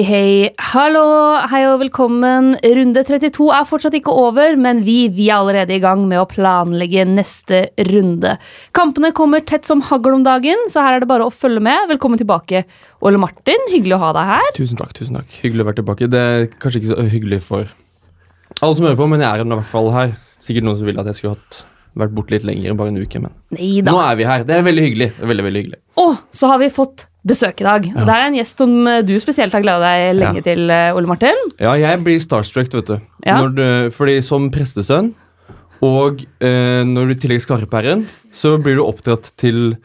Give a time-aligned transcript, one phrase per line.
[0.00, 0.50] Hei, hei.
[0.70, 1.00] Hallo,
[1.52, 2.54] hei og velkommen.
[2.64, 6.28] Runde 32 er fortsatt ikke over, men vi, vi er allerede i gang med å
[6.30, 7.58] planlegge neste
[7.90, 8.32] runde.
[8.72, 11.90] Kampene kommer tett som hagl om dagen, så her er det bare å følge med.
[11.90, 12.62] Velkommen tilbake,
[13.04, 13.68] Ole Martin.
[13.68, 14.48] Hyggelig å ha deg her.
[14.56, 14.94] Tusen takk.
[14.96, 15.36] tusen takk.
[15.42, 16.08] Hyggelig å være tilbake.
[16.16, 17.68] Det er kanskje ikke så hyggelig for
[18.62, 20.16] alle som hører på, men jeg er i hvert fall her.
[20.40, 21.60] Sikkert noen som ville at jeg skulle hatt
[21.96, 23.90] vært borte litt lenger enn bare en uke, men Neida.
[23.90, 24.44] nå er vi her.
[24.44, 25.08] Det er veldig hyggelig.
[25.16, 25.78] Det er veldig, veldig hyggelig.
[25.98, 27.82] Og så har vi fått besøk i dag.
[27.82, 30.46] Det er en gjest som eh, du spesielt har gleda deg lenge Ja.
[30.46, 31.36] til, eh, Ole Martin.
[31.60, 33.00] Ja, jeg blir starstruck, vet du.
[33.26, 33.36] Ja.
[33.42, 35.14] Når du fordi som prestesønn,
[35.82, 39.76] og eh, når du i tillegg Skarpæren, så blir du oppdratt til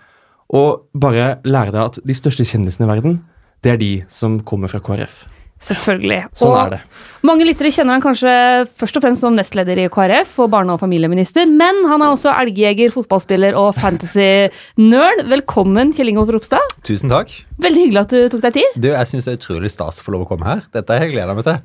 [0.53, 3.23] å bare lære deg at de største kjendisene i verden,
[3.63, 5.23] det er de som kommer fra KrF.
[5.65, 6.21] Selvfølgelig.
[6.37, 6.79] Sånn og er det.
[7.25, 8.31] Mange lyttere kjenner han kanskje
[8.77, 12.29] først og fremst som nestleder i KrF og barne- og familieminister, men han er også
[12.37, 15.23] elgjeger, fotballspiller og fantasy-nerd.
[15.31, 16.77] Velkommen, Kjell Ingolf Ropstad.
[16.85, 17.33] Tusen takk.
[17.65, 18.77] Veldig hyggelig at du tok deg tid.
[18.77, 20.65] Du, Jeg syns det er utrolig stas å få lov å komme her.
[20.75, 21.57] Dette har jeg gleda meg til.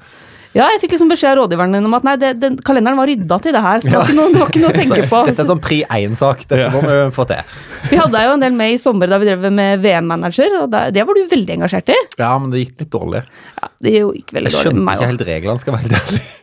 [0.50, 3.06] Ja, jeg fikk liksom beskjed av rådgiveren din om at nei, det, den, kalenderen var
[3.06, 5.04] rydda til det her, så det var ikke noe, det var ikke noe å tenke
[5.12, 5.20] på.
[5.28, 6.42] Dette er sånn pri én-sak.
[6.50, 6.70] Dette Ja.
[6.74, 7.52] må vi få til.
[7.92, 10.80] Vi hadde jo en del med i sommer da vi drev med VM-manager, og det,
[10.98, 11.98] det var du veldig engasjert i.
[12.18, 13.22] Ja, men det gikk litt dårlig.
[13.62, 16.02] Ja, det gikk veldig dårlig med skjønte meg ikke helt reglene, skal jeg være helt
[16.02, 16.26] ærlig.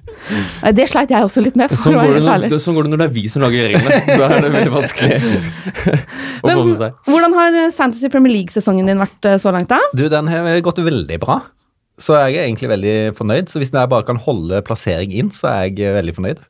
[0.77, 2.47] Det sleit jeg også litt med, for Sånn å går, når, ærlig.
[2.51, 3.99] det, sånn går det når det er vi som lager reglene.
[4.17, 5.19] Da er det veldig vanskelig
[6.41, 6.95] å få med seg.
[7.11, 9.77] hvordan har Fantasy Premier League-sesongen din vært eh, så langt, da?
[9.95, 11.37] Du, Den har gått veldig bra.
[11.97, 13.49] Så jeg er egentlig veldig fornøyd.
[13.49, 16.43] Så hvis jeg bare kan holde plassering inn, så er jeg veldig fornøyd.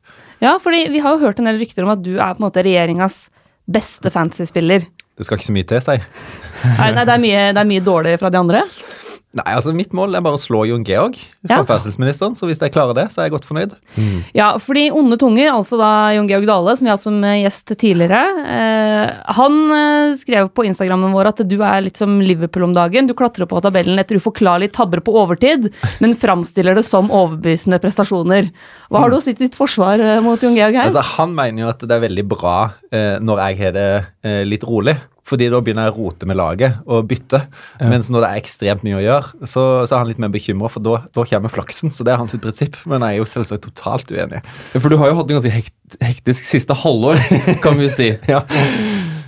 [0.44, 2.46] Ja, fordi vi har jo hørt en del rykter om at du er på en
[2.46, 3.26] måte regjeringas
[3.68, 4.84] beste fantasy-spiller.
[5.18, 6.06] Det skal ikke så mye til, sier jeg.
[6.78, 8.62] Nei, nei det, er mye, det er mye dårlig fra de andre.
[9.36, 11.18] Nei, altså Mitt mål er bare å slå Jon Georg,
[11.48, 11.60] Ja.
[11.60, 13.74] Så hvis jeg klarer det, så er jeg godt fornøyd.
[14.36, 17.42] Ja, fordi Onde tunger, altså da Jon Georg Dale, som vi har hatt som eh,
[17.42, 22.64] gjest tidligere, eh, han eh, skrev på Instagrammen vår at du er litt som Liverpool
[22.70, 23.06] om dagen.
[23.06, 25.68] Du klatrer på tabellen etter uforklarlig tabber på overtid,
[26.00, 28.48] men framstiller det som overbevisende prestasjoner.
[28.88, 30.88] Hva har du å si til ditt forsvar eh, mot Jon Georg her?
[30.88, 32.56] Altså, Han mener jo at det er veldig bra
[32.88, 33.88] eh, når jeg har det
[34.24, 34.96] eh, litt rolig.
[35.28, 37.42] Fordi da begynner jeg å rote med laget og bytte.
[37.82, 40.70] Mens når det er ekstremt mye å gjøre, så, så er han litt mer bekymra,
[40.72, 41.92] for da, da kommer flaksen.
[41.94, 42.78] Så det er hans prinsipp.
[42.88, 44.40] Men jeg er jo selvsagt totalt uenig.
[44.76, 47.20] For du har jo hatt en ganske hekt, hektisk siste halvår,
[47.64, 48.10] kan vi jo si.
[48.32, 48.42] Ja.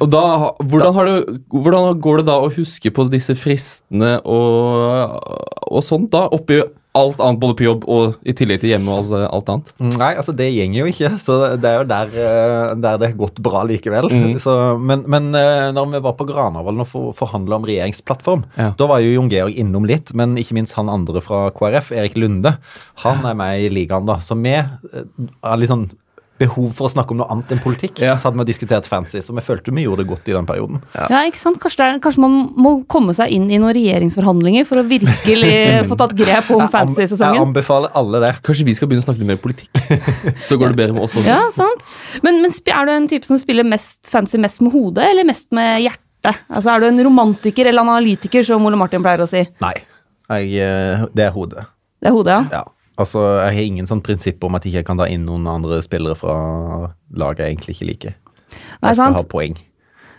[0.00, 0.22] Og da,
[0.64, 5.18] hvordan, du, hvordan går det da å huske på disse fristene og,
[5.68, 6.62] og sånt da, oppi
[6.98, 9.68] alt annet, både på jobb og i tillegg til hjemme og alt, annet?
[10.00, 11.10] Nei, altså det gjenger jo ikke.
[11.22, 14.08] Så det er jo der, eh, der det har gått bra likevel.
[14.10, 14.34] Mm.
[14.44, 18.72] Så, men men eh, når vi var på Granavolden og for, forhandla om regjeringsplattform, Ja.
[18.76, 22.18] da var jo Jon Georg innom litt, men ikke minst han andre fra KrF, Erik
[22.18, 22.56] Lunde.
[23.06, 24.18] Han er med i ligaen, da.
[24.18, 24.68] Så vi er
[25.42, 25.88] har litt sånn
[26.40, 28.00] behov for å snakke om noe annet enn politikk.
[28.02, 28.14] Ja.
[28.18, 30.80] Så hadde vi diskutert fancy, så vi følte vi gjorde det godt i den perioden.
[30.96, 31.60] Ja, ikke sant?
[31.62, 35.52] Kanskje, det er, kanskje man må komme seg inn i noen regjeringsforhandlinger for å virkelig
[35.90, 37.36] få tatt grep om fancy-sesongen.
[37.38, 38.32] Jeg anbefaler alle det.
[38.46, 39.82] Kanskje vi skal begynne å snakke litt mer politikk?
[40.48, 41.28] Så går det bedre med oss også.
[41.28, 41.84] Ja, sant.
[42.24, 45.50] Men, men er du en type som spiller mest fancy mest med hodet, eller mest
[45.56, 46.42] med hjertet?
[46.48, 49.44] Altså, Er du en romantiker eller analytiker, som Ole Martin pleier å si?
[49.62, 49.76] Nei.
[50.30, 51.64] Jeg, eh, det er hodet.
[52.00, 52.60] Det er hodet, ja.
[52.60, 52.79] Ja.
[53.00, 55.80] Altså, Jeg har ingen sånn prinsipp om at jeg ikke kan ta inn noen andre
[55.84, 56.36] spillere fra
[57.16, 58.14] laget jeg egentlig ikke liker.
[58.50, 59.16] Nei, Jeg skal sant?
[59.20, 59.56] ha poeng.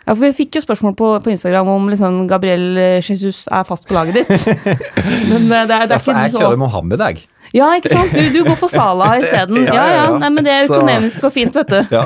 [0.01, 3.85] Ja, for Vi fikk jo spørsmål på, på Instagram om liksom Gabriel Jesus er fast
[3.87, 4.31] på laget ditt.
[5.29, 7.27] Men det, det, er, det er Altså, jeg kjører Mohammed, jeg.
[7.53, 8.13] Ja, ikke sant?
[8.16, 9.66] Du, du går for Salah isteden.
[9.67, 10.06] Ja, Ja.
[10.22, 11.79] Nei, men det er økonomisk og fint, vet du.
[11.91, 12.06] Ja.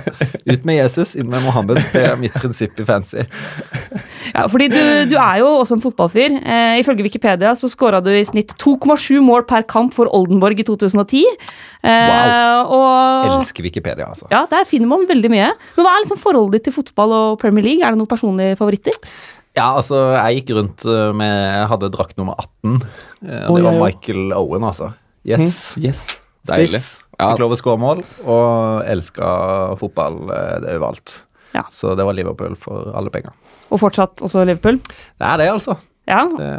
[0.49, 1.81] Ut med Jesus, inn med Mohammed.
[1.93, 3.23] Det er mitt prinsipp i fancy.
[4.31, 4.79] Ja, fordi du,
[5.11, 6.39] du er jo også en fotballfyr.
[6.41, 10.65] Eh, ifølge Wikipedia så skåra du i snitt 2,7 mål per kamp for Oldenborg i
[10.67, 11.23] 2010.
[11.85, 14.27] Eh, og Elsker Wikipedia, altså.
[14.33, 15.51] Ja, der finner man veldig mye.
[15.77, 17.85] Men hva er liksom forholdet ditt til fotball og Premier League?
[17.85, 18.97] Er det noen personlige favoritter?
[19.55, 22.81] Ja, altså, jeg gikk rundt uh, med Jeg hadde drakt nummer 18.
[23.23, 23.77] Uh, det var.
[23.79, 24.91] Michael Owen, altså.
[25.25, 25.73] Yes.
[25.81, 26.05] Yes.
[26.45, 26.77] Deilig.
[26.77, 26.89] Spiss.
[27.15, 27.31] Ja.
[27.31, 29.27] Fikk lov å skåre mål, og elska
[29.79, 31.21] fotball uh, det overalt.
[31.55, 31.63] Ja.
[31.71, 33.31] Så det var Liverpool for alle penger.
[33.71, 34.81] Og fortsatt også Liverpool?
[34.83, 35.77] Det er det, altså.
[36.09, 36.25] Ja.
[36.29, 36.49] Det,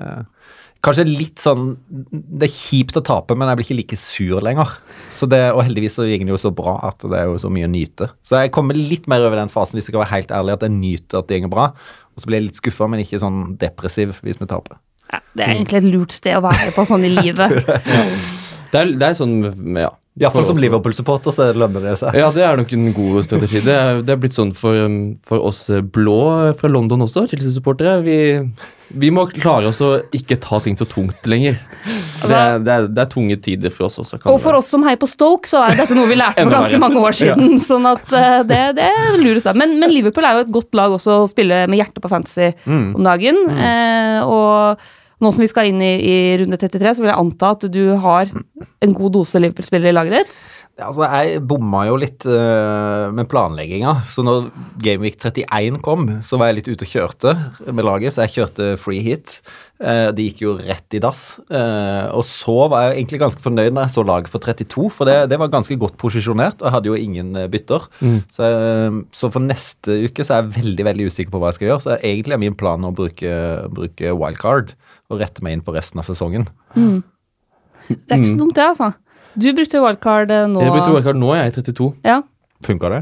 [0.85, 4.73] kanskje litt sånn Det er kjipt å tape, men jeg blir ikke like sur lenger.
[5.13, 7.53] Så det, og heldigvis så gikk det jo så bra at det er jo så
[7.53, 8.11] mye å nyte.
[8.27, 10.67] Så jeg kommer litt mer over den fasen, hvis jeg skal være helt ærlig, at
[10.67, 11.69] jeg nyter at det går bra.
[12.17, 14.81] Og så blir jeg litt skuffa, men ikke sånn depressiv hvis vi taper.
[15.13, 15.23] ja.
[15.37, 17.53] Det er egentlig et lurt sted å være på sånn i livet.
[18.73, 19.39] Det er, det er sånn
[19.77, 19.93] Ja.
[20.17, 22.15] Iallfall som Liverpool-supporter, så lønner det seg.
[22.17, 23.61] Ja, det er nok en god strategi.
[23.61, 24.73] Det er, det er blitt sånn for,
[25.29, 27.99] for oss blå fra London også, Chelsea-supportere.
[28.01, 28.17] Vi,
[28.97, 31.61] vi må klare oss å ikke ta ting så tungt lenger.
[32.25, 34.17] Det er, det er, det er tunge tider for oss også.
[34.23, 36.57] kan Og for oss som heier på Stoke, så er dette noe vi lærte for
[36.63, 37.59] ganske mange år siden.
[37.69, 38.89] Sånn at eh, det, det
[39.21, 39.61] lurer seg.
[39.61, 42.55] Men, men Liverpool er jo et godt lag også å spille med hjertet på fantasy
[42.65, 42.95] Mm.
[42.97, 43.45] om dagen.
[43.53, 44.81] Eh, og
[45.23, 47.83] Nå som vi skal inn i, i runde 33, så vil jeg anta at du
[48.03, 48.29] har
[48.85, 50.37] en god dose Liverpool-spillere i laget ditt.
[50.77, 53.95] Ja, Altså, jeg bomma jo litt uh, med planlegginga.
[54.13, 54.51] Så når
[54.85, 57.33] Gameweek 31 kom, så var jeg litt ute og kjørte
[57.71, 58.13] med laget.
[58.13, 59.39] Så jeg kjørte free hit.
[59.81, 61.39] Uh, det gikk jo rett i dass.
[61.49, 65.09] Uh, og så var jeg egentlig ganske fornøyd når jeg så laget for 32, for
[65.09, 66.61] det, det var ganske godt posisjonert.
[66.61, 67.89] Og jeg hadde jo ingen bytter.
[67.97, 68.21] bytter.
[68.37, 68.51] Så,
[69.17, 71.85] så for neste uke så er jeg veldig veldig usikker på hva jeg skal gjøre.
[71.87, 73.33] Så egentlig er min plan å bruke,
[73.73, 74.77] bruke wildcard
[75.11, 76.49] og rette meg inn på resten av sesongen.
[76.75, 78.91] Det er ikke så dumt, det, altså.
[79.37, 80.65] Du brukte wildcard eh, nå.
[80.65, 81.89] Jeg brukte wildcard nå, jeg er 32.
[82.07, 82.21] Ja.
[82.67, 83.01] Funka det?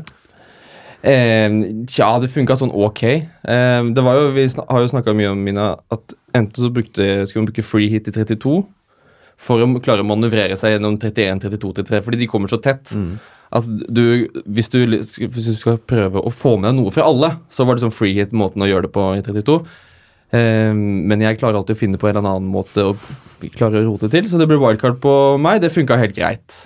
[1.05, 1.59] Eh,
[1.91, 3.03] tja, det funka sånn ok.
[3.05, 7.27] Eh, det var jo, Vi har jo snakka mye om Mina, at enten så brukte,
[7.29, 8.65] skulle man bruke free hit i 32
[9.45, 12.93] for å klare å manøvrere seg gjennom 31, 32, 33, fordi de kommer så tett.
[13.55, 17.33] Altså, du, hvis, du, hvis du skal prøve å få med deg noe fra alle,
[17.53, 19.59] så var det sånn free hit måten å gjøre det på i 32.
[20.35, 22.95] Eh, men jeg klarer alltid å finne på en eller annen måte å
[23.55, 25.61] klare å rote til, så det ble wildcard på meg.
[25.63, 26.65] Det funka helt greit.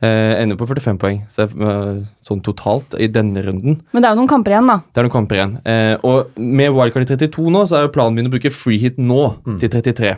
[0.00, 3.82] Eh, ender på 45 poeng, så jeg, eh, sånn totalt i denne runden.
[3.92, 4.78] Men det er jo noen kamper igjen, da.
[4.80, 5.52] Det er noen kamper igjen.
[5.68, 8.78] Eh, og med wildcard i 32 nå, så er jo planen min å bruke free
[8.80, 10.16] hit nå til 33.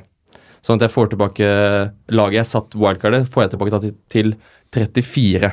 [0.62, 1.48] Sånn at jeg får tilbake
[2.14, 4.36] laget jeg satt wildcardet, får jeg tilbake da til, til
[4.70, 5.52] 34.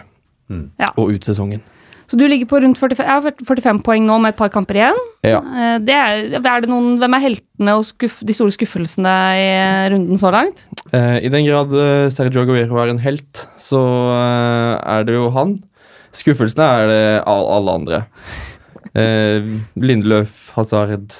[0.77, 0.91] Ja.
[0.95, 1.61] Og ut sesongen.
[2.09, 4.97] Så du ligger på rundt 45, ja, 45 poeng nå med et par kamper igjen.
[5.27, 5.39] Ja.
[5.45, 9.43] Eh, Det er, er det noen, hvem er heltene og skuff, de store skuffelsene i
[9.53, 10.63] eh, runden så langt?
[10.89, 11.75] Eh, I den grad
[12.15, 13.81] Sergio Aguero er en helt, så
[14.15, 15.59] eh, er det jo han.
[16.17, 18.01] Skuffelsene er det all, alle andre.
[18.97, 19.45] Eh,
[19.77, 21.13] Lindeløf, Hazard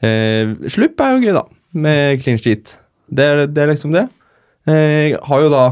[0.00, 1.42] Slupp er jo gøy, da,
[1.76, 2.74] med clean sheet.
[3.08, 4.06] Det er, det er liksom det.
[4.68, 5.62] Jeg har jo da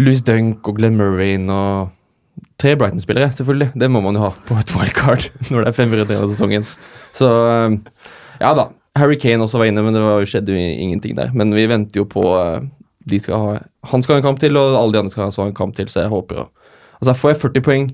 [0.00, 1.90] Louis Dunk og Glenn Murray og
[2.60, 3.70] tre Brighton-spillere, selvfølgelig.
[3.80, 6.68] Det må man jo ha på et wildcard når det er fem runder av sesongen.
[7.16, 8.04] Så eh,
[8.42, 8.70] ja da.
[8.98, 11.30] Harry Kane også var inne, men det var, skjedde jo ingenting der.
[11.36, 12.68] Men vi venter jo på eh,
[13.10, 13.58] de skal ha,
[13.90, 15.88] Han skal ha en kamp til, og alle de andre skal ha en kamp til,
[15.88, 16.48] så jeg håper å
[17.00, 17.84] Altså, får jeg 40 poeng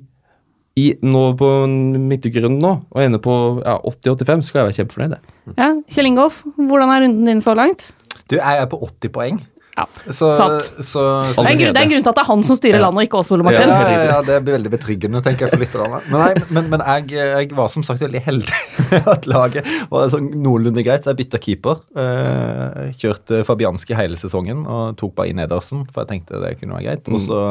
[0.76, 5.28] i, nå på midtukerunden nå, og ender på ja, 80-85, så skal jeg være kjempefornøyd.
[5.54, 7.86] Ja, Kjell Ingolf, hvordan er runden din så langt?
[8.26, 9.38] Du, jeg er på 80 poeng.
[9.76, 10.46] Ja, Så, så,
[10.80, 11.02] så
[11.36, 12.80] Det er, en grunn, det er en grunn til at det er han som styrer
[12.80, 13.72] landet, og ikke oss, Ole ja, Martin.
[13.72, 16.00] ja, ja, det blir veldig betryggende, tenker jeg, for lytterne.
[16.08, 20.08] Men, nei, men, men jeg, jeg var som sagt veldig heldig med at laget var
[20.14, 21.04] sånn noenlunde greit.
[21.04, 21.82] Så jeg bytta keeper.
[21.92, 26.78] Eh, kjørte Fabianski hele sesongen og tok bare inn Edersen, for jeg tenkte det kunne
[26.78, 27.12] være greit.
[27.12, 27.42] Og så,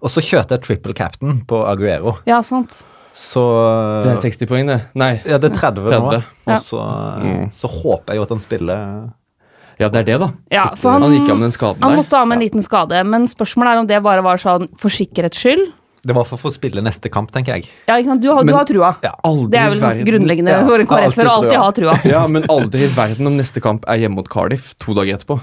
[0.00, 2.16] og så kjørte jeg triple captain på Aguero.
[2.30, 2.80] Ja, sant.
[3.12, 3.42] Så
[4.04, 4.80] Det er 60 poeng, det.
[4.96, 5.16] Nei.
[5.28, 6.00] Ja, det er 30, 30.
[6.00, 6.20] nå.
[6.54, 6.84] Og så,
[7.52, 8.84] så håper jeg jo at han spiller
[9.80, 10.26] Ja, det er det, da.
[10.52, 12.00] Ja, for han, Han gikk av med den skaden han der.
[12.02, 14.92] måtte av med en liten skade, men spørsmålet er om det bare var sånn for
[14.92, 15.70] sikkerhets skyld.
[16.04, 17.66] Det var for å få spille neste kamp, tenker jeg.
[17.88, 18.22] Ja, ikke sant?
[18.24, 18.94] Du, har, du har trua.
[19.04, 19.10] Ja.
[19.24, 21.70] Aldri Det er vel ganske verden- grunnleggende Ja, for en KrF-er å alltid alltid ha
[21.76, 21.96] trua.
[22.14, 25.40] Ja, men aldri i verden om neste kamp er hjemme mot Cardiff to dager etterpå.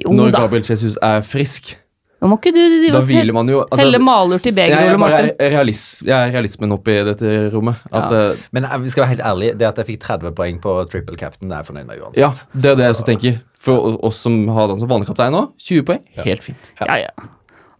[0.00, 0.42] Jo Når da.
[0.44, 1.76] Gabriel Jesus er frisk.
[2.20, 4.90] Nå må ikke du drive Da og hviler man jo altså, helle malurt i begeret,
[4.92, 5.30] Ole Martin.
[5.40, 7.80] er realis, jeg er realismen oppi dette rommet.
[7.90, 10.74] At, eh, Men vi skal være helt ærlige, det at jeg fikk 30 poeng på
[10.92, 12.20] triple captain, det er jeg fornøyd med uansett.
[12.20, 13.40] ja, det er det jeg også tenker.
[13.60, 16.70] For oss som har den som vanlig kaptein nå, 20 poeng, helt fint.
[16.80, 17.28] Ja, ja.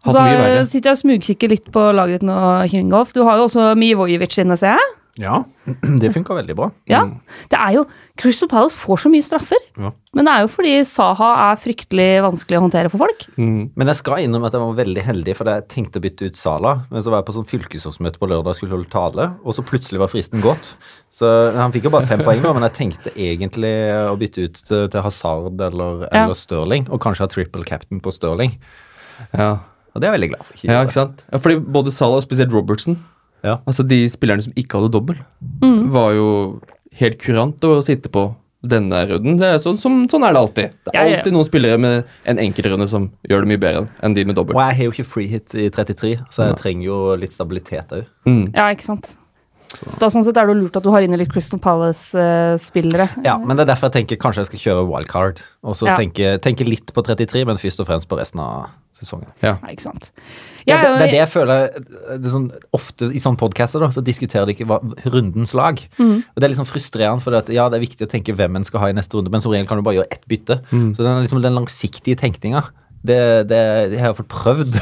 [0.06, 2.37] Og Så eh, sitter jeg og smugkikker litt på laget ditt nå,
[2.73, 3.12] Kringolf.
[3.12, 4.88] Du har jo også Mivojevic inne, ser jeg.
[5.19, 5.40] Ja,
[6.00, 6.69] det funka veldig bra.
[6.88, 7.00] Ja.
[7.50, 7.83] Det er jo
[8.21, 9.59] Crystal Palace får så mye straffer.
[9.76, 9.90] Ja.
[10.17, 13.25] Men det er jo fordi Saha er fryktelig vanskelig å håndtere for folk.
[13.37, 13.71] Mm.
[13.79, 16.40] Men jeg skal innrømme at jeg var veldig heldig, for jeg tenkte å bytte ut
[16.40, 16.73] Sala.
[16.93, 19.64] Men så var jeg på sånn fylkesårsmøte på lørdag og skulle holde tale, og så
[19.67, 20.73] plutselig var fristen gått.
[21.14, 21.26] Så
[21.59, 23.75] Han fikk jo bare fem poeng, men jeg tenkte egentlig
[24.11, 26.25] å bytte ut til, til Hazard eller, Ja.
[26.25, 28.57] eller Stirling, og kanskje ha triple captain på Stirling.
[29.35, 29.59] Ja.
[29.95, 30.55] Og det er jeg veldig glad for.
[30.57, 31.25] Ikke ja, ikke sant?
[31.33, 33.00] Ja, fordi både Salah og spesielt Robertson,
[33.44, 33.59] Ja.
[33.66, 35.16] altså de spillerne som ikke hadde dobbel,
[35.62, 35.90] Mm.
[35.90, 36.61] var jo
[37.00, 39.38] helt kurant å sitte på denne runden.
[39.38, 40.70] Det er sånn, som, sånn er det alltid.
[40.85, 41.16] Det er Ja, ja.
[41.16, 44.54] alltid noen spillere med en enkeltrunde som gjør det mye bedre enn de med dobbel.
[44.54, 47.88] Og jeg har jo ikke free hit i 33, så jeg trenger jo litt stabilitet
[47.88, 48.04] òg.
[48.26, 48.52] Mm.
[48.54, 49.16] Ja, ikke sant.
[49.87, 53.09] Så da, sånn sett er det lurt at du har inne litt Crystal Palace-spillere.
[53.25, 55.40] Ja, men det er derfor jeg tenker kanskje jeg skal kjøre wildcard.
[55.64, 55.97] Og så Ja.
[55.97, 58.68] tenke, tenke litt på 33, men først og fremst på resten av
[59.00, 59.28] sesongen.
[59.42, 59.57] Ja.
[59.57, 60.11] Ja, ikke sant.
[60.12, 63.83] Det, det, er det er det jeg føler det er sånn, Ofte i sånne podcaster
[63.83, 64.80] da, så diskuterer de ikke hva,
[65.11, 65.80] rundens lag.
[65.99, 66.19] Mm.
[66.23, 68.85] Og Det er liksom frustrerende, for ja, det er viktig å tenke hvem en skal
[68.85, 70.61] ha i neste runde, men som regel kan du bare gjøre ett bytte.
[70.71, 72.69] Så den, liksom, den langsiktige tenkninga,
[73.00, 74.76] det, det, det har jeg iallfall prøvd.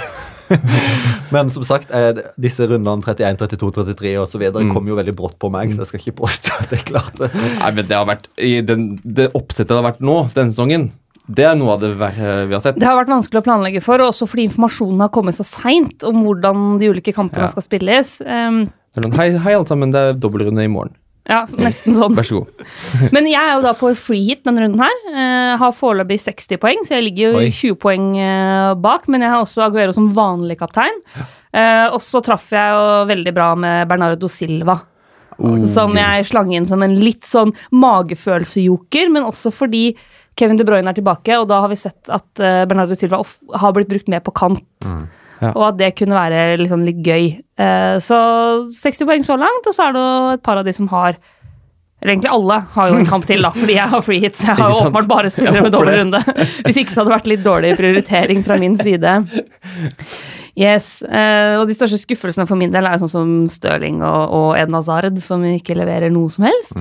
[1.35, 4.45] men som sagt, eh, disse rundene 31, 32, 33 osv.
[4.49, 4.73] Mm.
[4.75, 7.71] kom jo veldig brått på meg, så jeg skal ikke påstå at jeg klarte Nei,
[7.77, 10.91] men det har vært i den, Det oppsettet det har vært nå, denne sesongen,
[11.29, 12.79] det er noe av det verre vi har sett.
[12.81, 16.23] Det har vært vanskelig å planlegge for, også fordi informasjonen har kommet så seint om
[16.25, 17.53] hvordan de ulike kampene Ja.
[17.53, 18.15] skal spilles.
[18.25, 18.71] Um,
[19.19, 20.97] hei, hei, alle sammen, det er dobbeltrunde i morgen.
[21.29, 22.15] Ja, nesten sånn.
[22.17, 22.69] Vær så god.
[23.15, 25.01] Men jeg er jo da på free hit denne runden her.
[25.13, 27.51] Uh, har foreløpig 60 poeng, så jeg ligger jo Oi.
[27.53, 29.05] 20 poeng uh, bak.
[29.13, 30.97] Men jeg har også Aguero som vanlig kaptein.
[31.53, 34.79] Uh, og så traff jeg jo veldig bra med Bernardo Silva.
[35.39, 39.93] Oh, som jeg slang inn som en litt sånn magefølelsejoker, men også fordi
[40.39, 43.23] Kevin De Bruyne er tilbake, og da har vi sett at eh, Bernardo Silva
[43.63, 44.91] har blitt brukt mer på kant.
[45.39, 45.53] Ja.
[45.53, 47.27] Og at det kunne være liksom litt gøy.
[47.59, 48.21] Eh, så
[48.75, 51.19] 60 poeng så langt, og så er det et par av de som har
[51.99, 54.45] eller egentlig alle har jo en kamp til, da, fordi jeg har free hits.
[54.47, 56.21] Jeg har jo åpenbart bare spillere med dårlig runde.
[56.63, 59.15] Hvis ikke så hadde det vært litt dårlig prioritering fra min side.
[60.59, 64.35] Yes, eh, og De største skuffelsene for min del er jo sånn som Stirling og,
[64.35, 66.79] og Eden Hazard, som ikke leverer noe som helst.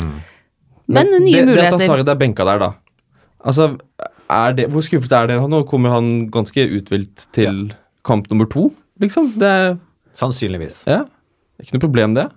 [0.85, 1.81] Men, nye det, Det at muligheter.
[1.81, 2.71] Hazard er benka der, da.
[3.45, 3.77] Altså,
[4.29, 5.37] er det, Hvor skuffet er det?
[5.49, 7.73] Nå kommer han ganske uthvilt til
[8.07, 9.33] kamp nummer to, liksom.
[9.39, 9.77] Det er
[10.17, 10.83] Sannsynligvis.
[10.87, 11.03] ja,
[11.61, 12.27] ikke noe problem, det.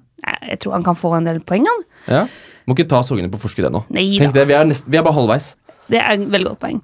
[0.44, 1.84] Jeg tror han kan få en del poeng, han.
[2.06, 2.26] Ja.
[2.68, 3.84] Må ikke ta sorgene på forskudd ennå.
[3.88, 5.54] Tenk det, vi er, nest, vi er bare halvveis.
[5.90, 6.82] Det er et veldig godt poeng.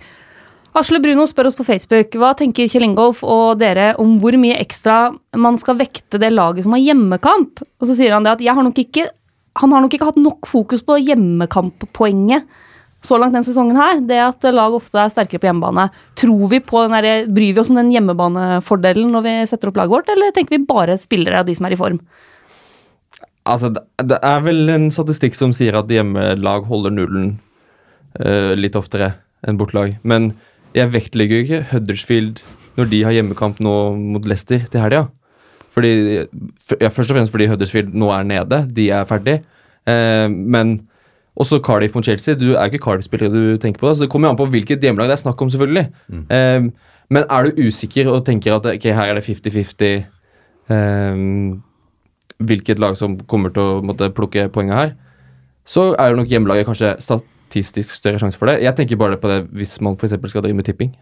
[0.77, 4.59] Asle Bruno spør oss på Facebook hva tenker Kjell Ingolf og dere om hvor mye
[4.61, 7.63] ekstra man skal vekte det laget som har hjemmekamp.
[7.81, 9.07] Og så sier han det at jeg har nok ikke,
[9.63, 12.45] han har nok ikke hatt nok fokus på hjemmekamp-poenget
[13.07, 14.01] så langt denne sesongen her.
[14.05, 15.89] Det at lag ofte er sterkere på hjemmebane.
[16.19, 19.81] Tror vi på den der, Bryr vi oss om den hjemmebanefordelen når vi setter opp
[19.81, 22.01] laget vårt, eller tenker vi bare spillere av de som er i form?
[23.47, 27.37] Altså, det, er vel en statistikk som sier at hjemmelag holder nullen
[28.19, 29.15] uh, litt oftere
[29.47, 29.95] enn bortelag.
[30.03, 30.33] Men
[30.77, 32.43] jeg vektlegger ikke Huddersfield
[32.77, 33.77] når de har hjemmekamp nå
[34.17, 35.07] mot Leicester til helga.
[35.73, 35.93] Fordi,
[36.81, 38.65] ja, først og fremst fordi Huddersfield nå er nede.
[38.75, 39.39] De er ferdig.
[39.87, 40.79] Uh, men
[41.37, 42.35] også Cardiff mot Chelsea.
[42.35, 43.89] Du er jo ikke Cardiff-spillere du tenker på.
[43.91, 45.87] da, Så det kommer jo an på hvilket hjemmelag det er snakk om, selvfølgelig.
[46.31, 46.69] Eh,
[47.11, 50.07] men er du usikker og tenker at okay, her er det 50-50
[50.69, 51.63] um,
[52.43, 54.91] hvilket lag som kommer til å måtte plukke poenget her,
[55.67, 58.59] så er jo nok hjemmelaget kanskje statistisk større sjanse for det.
[58.65, 60.17] Jeg tenker bare på det hvis man f.eks.
[60.31, 60.93] skal drive med tipping.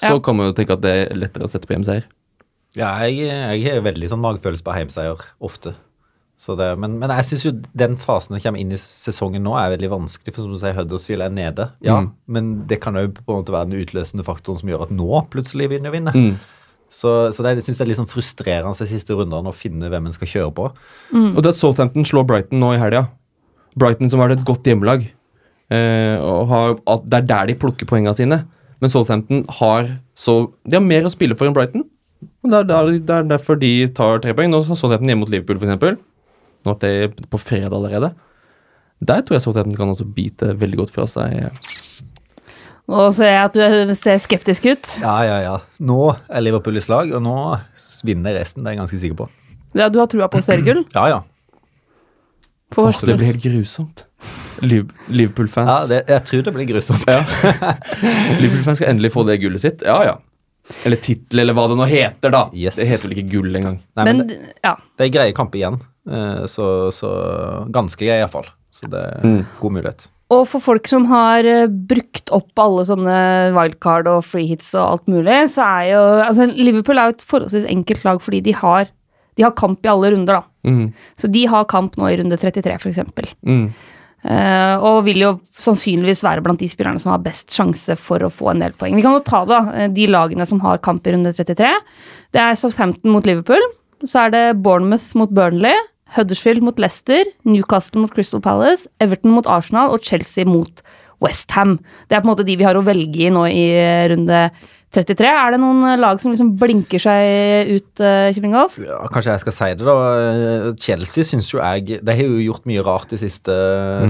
[0.00, 0.18] Så Ja.
[0.24, 2.04] kan man jo tenke at det er lettere å sette på hjemseier.
[2.78, 5.74] Ja, jeg, jeg har veldig sånn magefølelse på heimseier ofte.
[6.40, 9.52] Så det, men, men jeg syns jo den fasen som kommer inn i sesongen nå,
[9.60, 10.32] er veldig vanskelig.
[10.32, 11.66] For som du sier, Huddersfield er nede.
[11.84, 12.06] Ja, Mm.
[12.32, 15.20] men det kan jo på en måte være den utløsende faktoren som gjør at nå
[15.34, 16.16] plutselig vinner vinner.
[16.16, 16.38] Mm.
[16.90, 19.90] Så, så det, jeg syns det er litt sånn frustrerende de siste rundene å finne
[19.92, 20.70] hvem en skal kjøre på.
[21.12, 23.04] Og det at Southampton slår Brighton nå i helga.
[23.78, 25.04] Brighton som har vært et godt hjemmelag.
[25.70, 28.40] Eh, og har, at det er der de plukker poengene sine.
[28.80, 31.84] Men Southampton har så De har mer å spille for enn Brighton.
[32.42, 34.50] Og det er, det er derfor de tar tre poeng.
[34.50, 36.00] Nå har Southampton hjemme mot Liverpool, f.eks.
[36.66, 38.12] Nå er det på fredag allerede.
[39.00, 41.54] Der tror jeg Southampton kan også bite veldig godt fra seg.
[42.90, 43.56] Nå ser jeg at
[43.88, 44.94] du ser skeptisk ut.
[45.00, 45.56] Ja, ja, ja.
[45.80, 47.36] Nå er Liverpool i slag, og nå
[48.06, 48.64] vinner resten.
[48.64, 49.28] Det er jeg ganske sikker på.
[49.78, 50.82] Ja, du har trua på seriegull?
[50.96, 51.20] Ja, ja.
[52.76, 54.04] Åh, det blir helt grusomt.
[54.60, 57.06] Liverpool-fans ja det, jeg tror det blir grusomt.
[58.42, 59.86] Liverpool-fans skal endelig få det gullet sitt.
[59.86, 60.18] Ja, ja.
[60.86, 62.44] Eller tittel, eller hva det nå heter, da.
[62.54, 62.76] Yes.
[62.78, 63.80] Det heter vel ikke gull engang.
[63.96, 64.76] Nei, Men, men det, ja.
[64.98, 65.80] det er greie kamp igjen.
[66.10, 66.64] Eh, Så,
[66.96, 67.10] så
[67.74, 68.48] ganske greie, iallfall.
[68.72, 69.44] Så det er Mm.
[69.60, 70.08] god mulighet.
[70.30, 73.16] Og for folk som har eh, brukt opp alle sånne
[73.56, 77.24] wildcard og free hits og alt mulig, så er jo altså Liverpool er jo et
[77.32, 78.86] forholdsvis enkelt lag fordi de har,
[79.36, 80.70] de har kamp i alle runder, da.
[80.70, 80.92] Mm.
[81.18, 83.26] Så de har kamp nå i runde 33, for eksempel.
[83.42, 83.72] Mm.
[84.20, 88.32] Eh, og vil jo sannsynligvis være blant de spillerne som har best sjanse for å
[88.32, 88.98] få en del poeng.
[88.98, 91.72] Vi kan jo ta da, eh, de lagene som har kamp i runde 33.
[92.32, 93.62] Det er Southampton mot Liverpool.
[94.04, 95.74] Så er det Bournemouth mot Burnley.
[96.16, 97.24] Huddersfield mot Leicester.
[97.44, 98.86] Newcastle mot Crystal Palace.
[99.00, 100.82] Everton mot Arsenal og Chelsea mot
[101.20, 101.78] Westham.
[102.08, 104.50] Det er på en måte de vi har å velge i nå i eh, runde
[104.50, 104.70] 33.
[104.90, 108.80] Er det noen lag som liksom blinker seg ut, uh, Kjell Ingolf?
[108.82, 110.72] Ja, kanskje jeg skal si det, da.
[110.82, 113.54] Chelsea syns jo jeg De har jo gjort mye rart de siste,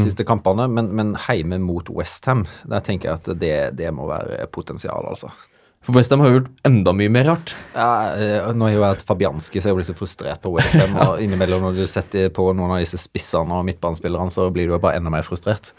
[0.01, 4.49] siste kampene, men, men heime mot Westham, der tenker jeg at det, det må være
[4.57, 5.29] potensial, altså.
[5.81, 7.55] For Westham har jo gjort enda mye mer rart.
[7.73, 10.97] Ja, eh, nå har jeg jo vært Fabianski, så jeg blir så frustrert på Westham.
[11.01, 14.75] Og innimellom når du setter på noen av disse spissene og midtbanespillerne, så blir du
[14.75, 15.73] jo bare enda mer frustrert.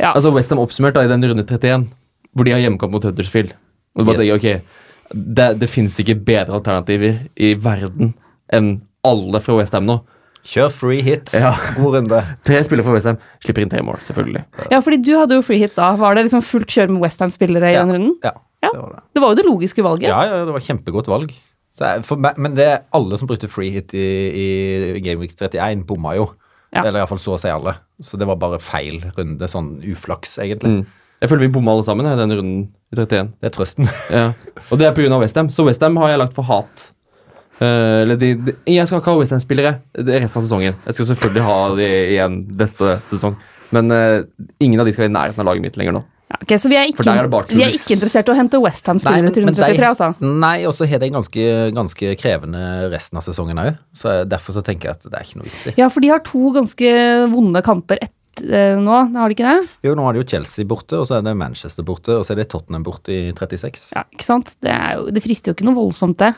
[0.00, 0.14] Ja.
[0.14, 1.84] Altså Westham oppsummert da i den runde 31,
[2.32, 3.52] hvor de har hjemmekamp mot Huddersfield.
[3.94, 4.40] Og du bare Yes.
[4.40, 8.14] tenker, ok, det, det finnes ikke bedre alternativer i verden
[8.52, 9.98] enn alle fra Westham nå.
[10.42, 11.30] Kjør free hit.
[11.38, 11.52] Ja.
[11.76, 12.18] God runde.
[12.44, 14.44] Tre spillere fra Westham slipper inn tre mål, selvfølgelig.
[14.72, 15.92] ja, fordi du hadde jo free hit da.
[16.00, 17.84] Var det liksom fullt kjør med Westham-spillere i Ja.
[17.84, 18.16] den runden?
[18.24, 18.32] Ja,
[18.62, 18.70] Ja.
[18.72, 19.02] det var det.
[19.14, 20.08] Det var jo det logiske valget.
[20.08, 21.32] Ja, ja, det var kjempegodt valg.
[21.72, 24.06] Så jeg, for meg, men det er alle som brukte free hit i,
[24.96, 26.30] i Gameweek 31, bomma jo.
[26.72, 26.82] Ja.
[26.84, 27.76] Eller iallfall så å si alle.
[28.00, 29.48] Så det var bare feil runde.
[29.48, 30.82] Sånn uflaks, egentlig.
[30.82, 30.86] Mm.
[31.22, 33.30] Jeg føler vi bomma alle sammen i den runden i 31.
[33.38, 33.86] Det er trøsten.
[34.10, 34.32] Ja.
[34.70, 35.20] Og det er pga.
[35.22, 35.50] Westham.
[35.54, 36.88] Så Westham har jeg lagt for hat.
[37.62, 40.78] Eh, eller de, de, jeg skal ikke ha Westham-spillere resten av sesongen.
[40.88, 43.36] Jeg skal selvfølgelig ha de igjen neste sesong.
[43.72, 46.02] Men uh, ingen av de skal i nærheten av laget mitt lenger nå.
[46.32, 47.14] Ja, ok, Så vi er er ikke,
[47.52, 50.08] vi er ikke interessert i å hente Westham-spillere til rundt 33, altså?
[50.20, 53.78] Nei, og så har de en ganske, ganske krevende resten av sesongen òg.
[53.96, 55.74] Så derfor så tenker jeg at det er ikke noe vits i.
[55.80, 56.92] Ja, for de har to ganske
[57.32, 59.72] vonde kamper etter nå, har de ikke det?
[59.84, 62.32] Jo, nå er det jo Chelsea borte, og så er det Manchester borte, og så
[62.32, 63.90] er det Tottenham borte i 36.
[63.96, 64.54] Ja, ikke sant?
[64.64, 66.32] Det, jo, det frister jo ikke noe voldsomt, det.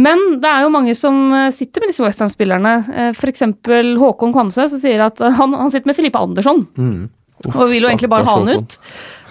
[0.00, 2.76] Men det er jo mange som eh, sitter med disse Westham-spillerne.
[3.10, 3.18] F.eks.
[3.18, 6.64] For eksempel Håkon Kvamsø, som sier at eh, han, han sitter med Filippe Andersson.
[6.78, 7.10] Mm.
[7.50, 8.78] og vil jo egentlig bare ha han ut.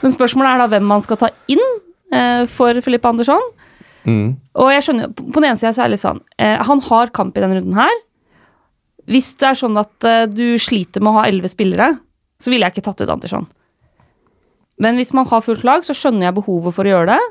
[0.01, 1.63] Men spørsmålet er da hvem man skal ta inn
[2.13, 3.41] eh, for Filippe Andersson.
[4.05, 4.37] Mm.
[4.61, 7.11] Og jeg skjønner, på den ene sida så er det litt sånn eh, Han har
[7.13, 7.99] kamp i denne runden her.
[9.11, 11.93] Hvis det er sånn at eh, du sliter med å ha elleve spillere,
[12.41, 13.47] så ville jeg ikke tatt ut Andersson.
[14.81, 17.21] Men hvis man har fullt lag, så skjønner jeg behovet for å gjøre det.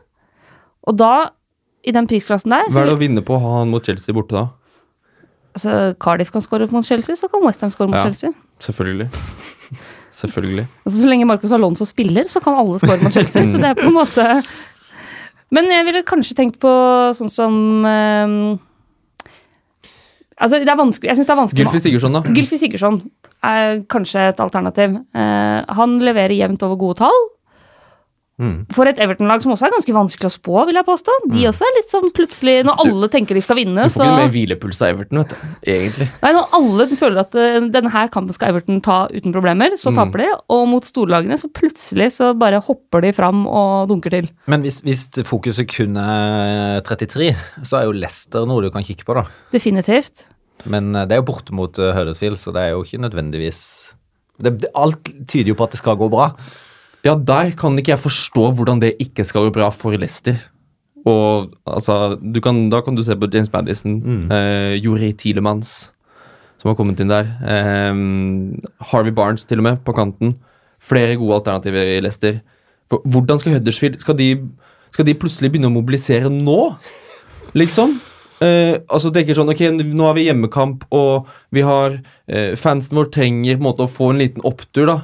[0.91, 1.13] Og da,
[1.83, 4.15] i den prisklassen der Hva er det å vinne på å ha han mot Chelsea
[4.17, 4.49] borte, da?
[5.57, 8.05] altså, Cardiff kan skåre mot Chelsea, så kan Westham skåre mot Ja.
[8.07, 8.31] Chelsea.
[8.63, 9.09] Selvfølgelig.
[10.21, 10.67] Selvfølgelig.
[10.85, 13.49] Altså, så lenge Marcus Alonso spiller, så kan alle skåre mot Chelsea.
[13.51, 14.27] så det er på en måte
[15.55, 16.71] Men jeg ville kanskje tenkt på
[17.19, 17.55] sånn som
[17.89, 18.37] ehm,
[20.41, 22.23] Altså, det er vanskelig Jeg synes det er vanskelig Gylfi Sigurdsson, da.
[22.25, 23.01] Gylfi Sigurdsson
[23.45, 24.97] er kanskje et alternativ.
[25.17, 27.21] Uh, han leverer jevnt over gode tall.
[28.41, 28.55] Mm.
[28.73, 31.17] For et Everton-lag som også er ganske vanskelig å spå, vil jeg påstå.
[31.35, 34.07] De også er litt sånn plutselig Når alle tenker de skal vinne, Du får så
[34.07, 35.51] ikke mer hvilepuls av Everton, vet du.
[35.75, 36.07] Egentlig.
[36.23, 39.93] Nei, når alle føler at eh, denne her kampen skal Everton ta uten problemer, så
[39.93, 39.99] Mm.
[40.01, 40.29] taper de.
[40.57, 44.31] Og mot storlagene så plutselig så bare hopper de fram og dunker til.
[44.47, 49.05] Men hvis, hvis fokuset kun er 33, så er jo Leicester noe du kan kikke
[49.05, 49.27] på, da.
[49.53, 50.25] Definitivt.
[50.65, 53.61] Men eh, det er jo borte mot uh, Huddersfield, så det er jo ikke nødvendigvis
[54.41, 56.31] det, det, Alt tyder jo på at det skal gå bra.
[57.05, 60.37] Ja, der kan ikke jeg forstå hvordan det ikke skal gå bra for Leicester.
[61.09, 65.91] Og altså, du kan, Da kan du se på James Madison, eh, Jori Tilemans,
[66.61, 67.25] som har kommet inn der.
[67.41, 67.95] Eh,
[68.93, 70.37] Harvey Barnes, til og med, på kanten.
[70.81, 72.41] Flere gode alternativer i Leicester.
[72.91, 74.49] For, hvordan skal Huddersfield skal de,
[74.93, 76.75] skal de plutselig begynne å mobilisere nå?
[77.55, 77.97] Liksom?
[78.41, 83.11] Eh, altså tenker sånn, ok, Nå har vi hjemmekamp, og vi har eh, fansen vår
[83.13, 84.87] trenger på en måte å få en liten opptur.
[84.89, 84.99] da.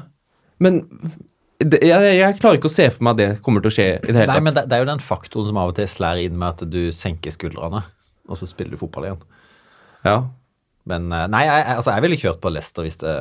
[0.59, 0.83] Men
[1.61, 3.87] det, jeg, jeg klarer ikke å se for meg at det kommer til å skje.
[3.97, 4.45] i det hele Nei, tatt.
[4.45, 6.65] men det, det er jo den faktoren som av og til slår inn med at
[6.73, 7.81] du senker skuldrene,
[8.29, 9.23] og så spiller du fotball igjen.
[10.07, 10.19] Ja,
[10.87, 13.15] Men eh, nei, jeg, altså, jeg ville kjørt på Leicester hvis det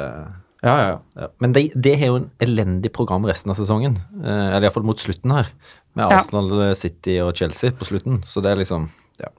[0.65, 0.83] ja, ja.
[0.89, 0.97] ja.
[1.21, 1.29] ja.
[1.43, 3.97] Men det, de har jo en elendig program resten av sesongen.
[4.21, 5.49] Eh, eller iallfall mot slutten her.
[5.95, 6.19] Med Ja.
[6.19, 8.19] Arsenal, City og Chelsea på slutten.
[8.27, 8.87] Så det er liksom
[9.21, 9.29] ja.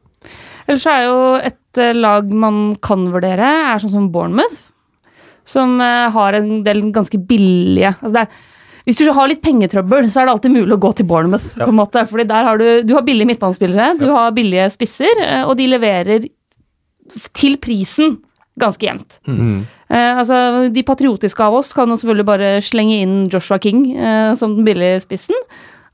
[0.66, 1.18] Ellers så er jo
[1.50, 4.68] et eh, lag man kan vurdere, er sånn som Bournemouth.
[5.46, 8.44] Som eh, har en del ganske billige altså det er,
[8.86, 11.48] Hvis du har litt pengetrøbbel, så er det alltid mulig å gå til Bournemouth.
[11.58, 15.22] på en måte, fordi der har du, du har billige midtbanespillere, du har billige spisser,
[15.24, 16.28] eh, og de leverer
[17.34, 18.18] til prisen
[18.60, 19.18] ganske jevnt.
[19.28, 19.66] Mm.
[19.90, 24.34] Eh, altså, De patriotiske av oss kan jo selvfølgelig bare slenge inn Joshua King eh,
[24.38, 25.36] som den billige spissen.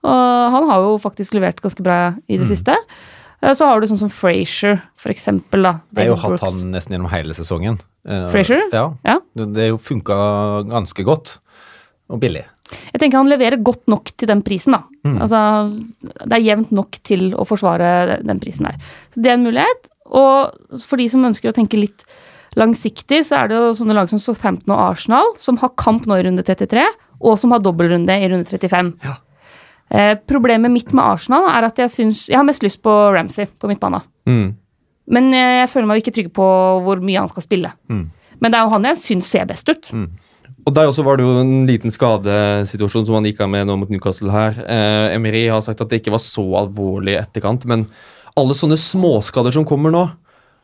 [0.03, 2.75] Og han har jo faktisk levert ganske bra i det siste.
[3.43, 5.63] Eh, så har du sånn som Frazier, for eksempel.
[5.67, 5.77] da.
[5.95, 7.79] Jeg har jo hatt han nesten gjennom hele sesongen.
[8.07, 8.65] Eh, Frazier?
[8.75, 8.89] Ja.
[9.07, 9.19] Ja.
[9.39, 10.17] Det, det funka
[10.71, 11.37] ganske godt.
[12.13, 12.45] Og billig.
[12.93, 14.83] Jeg tenker han leverer godt nok til den prisen, da.
[15.13, 15.41] Altså,
[16.03, 18.79] det er jevnt nok til å forsvare den prisen der.
[19.15, 19.89] Så det er en mulighet.
[20.13, 22.05] Og for de som ønsker å tenke litt
[22.59, 26.19] langsiktig, så er det jo sånne lag som Southampton og Arsenal, som har kamp nå
[26.19, 26.85] i runde 33,
[27.23, 28.93] og som har dobbeltrunde i runde 35.
[29.07, 29.17] Ja.
[29.93, 33.45] Eh, problemet mitt med Arsenal er at jeg syns Jeg har mest lyst på Ramsey
[33.61, 34.05] på midtbanen.
[34.25, 34.55] Mm.
[35.13, 36.49] Men eh, jeg føler meg ikke trygg på
[36.87, 37.73] hvor mye han skal spille.
[37.93, 38.07] Mm.
[38.41, 39.91] Men det er jo han jeg syns ser best ut.
[40.63, 43.75] Og der også var det jo en liten skadesituasjon som han gikk av med nå
[43.81, 44.59] mot Newcastle her.
[44.63, 47.89] Eh, Emery har sagt at det ikke var så alvorlig i etterkant, men
[48.39, 50.07] alle sånne småskader som kommer nå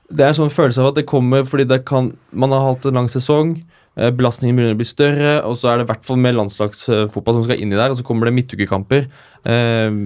[0.09, 2.87] Det er en sånn følelse av at det kommer fordi det kan, man har hatt
[2.89, 3.59] en lang sesong.
[3.99, 7.37] eh, Belastningen begynner å bli større, og så er det i hvert fall med landslagsfotball
[7.37, 9.11] som skal inn i der, og så kommer det midtukekamper.
[9.45, 9.99] Eh,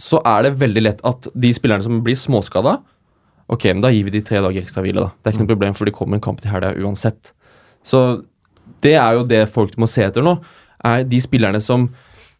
[0.00, 2.78] så er det veldig lett at de spillerne som blir småskada
[3.52, 5.10] Ok, men da gir vi de tre dager ekstra hvile, da.
[5.20, 7.34] Det er ikke noe problem, for det kommer en kamp til helga uansett.
[7.84, 8.22] Så
[8.84, 10.36] det er jo det folk må se etter nå.
[10.84, 11.88] Er de spillerne som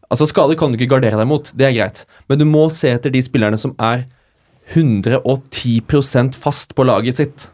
[0.05, 2.03] Altså Skader kan du ikke gardere deg mot, det er greit.
[2.29, 4.03] Men du må se etter de spillerne som er
[4.75, 7.47] 110% fast på laget sitt.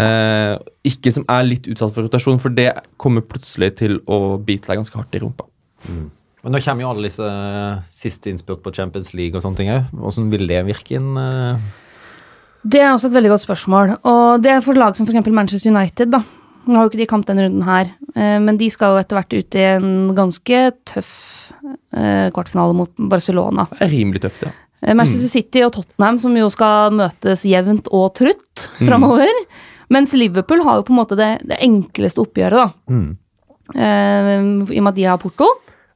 [0.00, 0.56] Eh,
[0.88, 4.80] ikke som er litt utsatt for rotasjon, for det kommer plutselig til å bite deg
[4.80, 5.44] ganske hardt i rumpa.
[5.84, 9.70] Men nå kommer jo alle disse eh, siste innspurt på Champions League og sånne ting
[9.74, 9.92] òg.
[9.92, 11.12] Hvordan vil det virke inn?
[11.20, 11.60] eh?
[12.62, 13.96] Det er også et veldig godt spørsmål.
[14.06, 15.28] Og det er for lag som f.eks.
[15.28, 16.14] Manchester United.
[16.14, 16.22] da.
[16.66, 19.18] Nå har jo ikke de kamp denne runden her, eh, men de skal jo etter
[19.18, 21.14] hvert ut i en ganske tøff
[21.64, 23.66] eh, kvartfinale mot Barcelona.
[23.80, 24.52] Rimelig tøft, ja.
[24.82, 29.30] Manchester Manchester City og Tottenham som jo skal møtes jevnt og trutt framover.
[29.92, 32.94] Mens Liverpool har jo på en måte det, det enkleste oppgjøret, da.
[32.94, 33.10] Mm.
[33.72, 34.32] Eh,
[34.74, 35.48] I og med at de har Porto.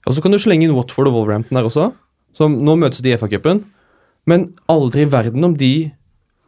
[0.07, 1.90] Og så kan du slenge inn Watford og Wolverhampton der også.
[2.37, 3.64] Som nå møtes de i FA-cupen.
[4.26, 5.90] Men aldri i verden om de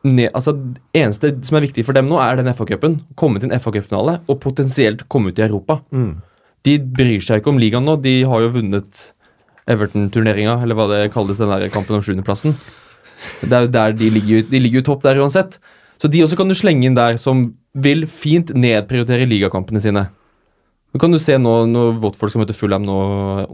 [0.07, 0.55] ned, altså
[0.97, 3.01] eneste som er viktig for dem nå, er den FA-cupen.
[3.19, 5.81] Komme til en FA-cupfinale og potensielt komme ut i Europa.
[5.91, 6.19] Mm.
[6.67, 7.97] De bryr seg ikke om ligaen nå.
[8.03, 9.07] De har jo vunnet
[9.69, 12.55] Everton-turneringa, eller hva det kalles, den der kampen om sjuendeplassen.
[13.43, 15.59] Det er jo der de ligger, de ligger jo topp der uansett.
[15.99, 20.07] Så de også kan du slenge inn der som vil fint nedprioritere ligakampene sine.
[20.89, 22.99] Nå kan du se nå når Watford skal møte Fulham nå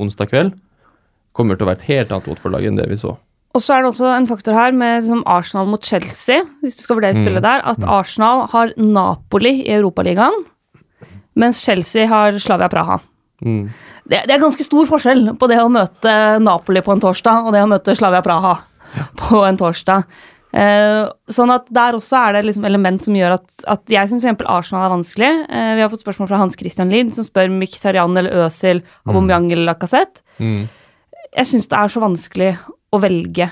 [0.00, 0.54] onsdag kveld.
[1.34, 3.16] Kommer til å være et helt annet Watford-lag enn det vi så.
[3.54, 6.82] Og så er det også en faktor her med liksom Arsenal mot Chelsea, hvis du
[6.82, 10.42] skal vurdere spillet der, at Arsenal har Napoli i Europaligaen,
[11.38, 12.98] mens Chelsea har Slavia Praha.
[13.44, 13.68] Mm.
[14.10, 16.12] Det, det er ganske stor forskjell på det å møte
[16.42, 18.56] Napoli på en torsdag og det å møte Slavia Praha
[19.22, 20.04] på en torsdag.
[20.54, 24.22] Eh, sånn at der også er det liksom element som gjør at, at jeg syns
[24.22, 24.44] f.eks.
[24.46, 25.32] Arsenal er vanskelig.
[25.46, 29.50] Eh, vi har fått spørsmål fra Hans Christian Lid som spør Mkhitaryan eller Øzil, Aubameyang
[29.50, 30.22] eller Lacassette.
[30.38, 30.64] Mm.
[31.34, 32.52] Jeg syns det er så vanskelig
[32.94, 33.50] å velge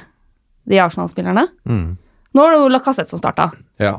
[0.71, 1.47] de Arsenal-spillerne.
[1.69, 1.87] Mm.
[2.33, 3.51] Nå er det jo Lacassette som starta.
[3.83, 3.97] Ja.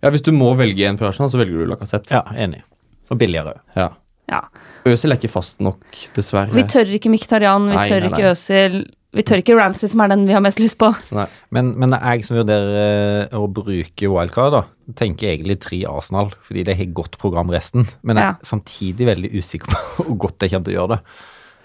[0.00, 2.14] ja, hvis du må velge en fra Arsenal, så velger du Lacassette.
[2.14, 2.62] Ja, enig.
[3.10, 3.58] Og billigere.
[3.76, 3.90] Ja.
[4.30, 4.44] Ja.
[4.86, 5.82] Øzil er ikke fast nok,
[6.14, 6.54] dessverre.
[6.54, 8.30] Vi tør ikke Miktarian, vi Nei, tør nei, ikke.
[8.30, 8.76] Øzil.
[9.10, 10.86] Vi tør ikke Ramsey, som er den vi har mest lyst på.
[11.16, 11.24] Nei.
[11.50, 12.76] Men, men jeg som vurderer
[13.24, 14.60] eh, å bruke wildcard, da,
[15.00, 17.88] tenker egentlig tre Arsenal, fordi det har godt program resten.
[18.06, 18.46] Men jeg er Ja.
[18.52, 21.00] samtidig veldig usikker på hvor godt jeg kommer til å gjøre det.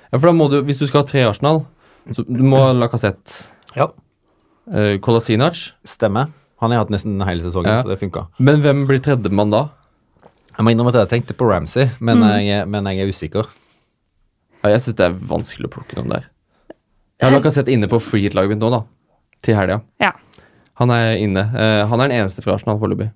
[0.10, 1.62] Ja, for da må du, Hvis du skal ha tre Arsenal,
[2.14, 3.48] så du må la kassett.
[3.76, 3.90] Ja.
[4.72, 6.30] uh, Kolasinac Stemmer.
[6.62, 7.82] Han har jeg hatt nesten hele sesongen, Ja.
[7.84, 8.28] så det funka.
[8.40, 9.70] Men hvem blir tredjemann da?
[10.56, 12.46] Jeg må innrømme at jeg tenkte på Ramsey, men, Mm.
[12.46, 13.50] jeg, men jeg er usikker.
[14.64, 16.30] Ja, jeg syns det er vanskelig å plukke noen der.
[17.20, 18.84] Jeg har Lacassette inne på freehit-laget mitt nå, da.
[19.44, 19.82] Til helga.
[20.00, 20.14] Ja.
[20.80, 21.44] Han er inne.
[21.54, 23.12] Uh, han er den eneste fra Arsenal foreløpig.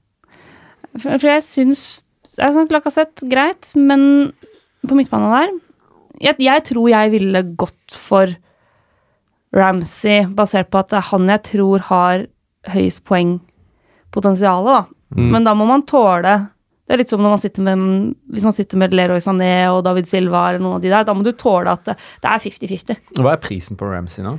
[1.00, 2.02] For, for jeg syns
[2.38, 4.34] jeg sånn Lacassette, greit, men
[4.88, 5.50] på midtbanen der
[6.20, 8.32] jeg, jeg tror jeg ville gått for
[9.56, 12.26] Ramsey, basert på at det er han jeg tror har
[12.70, 14.80] høyest poengpotensial, da.
[15.16, 15.30] Mm.
[15.34, 16.36] Men da må man tåle
[16.86, 17.82] Det er litt som når man sitter med
[18.30, 21.06] hvis man sitter med Leroy Sané og David Silva eller noen av de der.
[21.06, 23.02] Da må du tåle at det, det er 50-50.
[23.22, 24.36] Hva er prisen på Ramsey nå?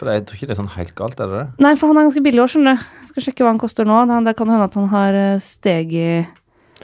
[0.00, 1.64] For jeg tror ikke det er sånn helt galt, er det det?
[1.64, 2.86] Nei, for han er ganske billig år, skjønner du.
[3.00, 4.00] Jeg skal sjekke hva han koster nå.
[4.10, 6.40] Det, det kan hende at han har eh, steget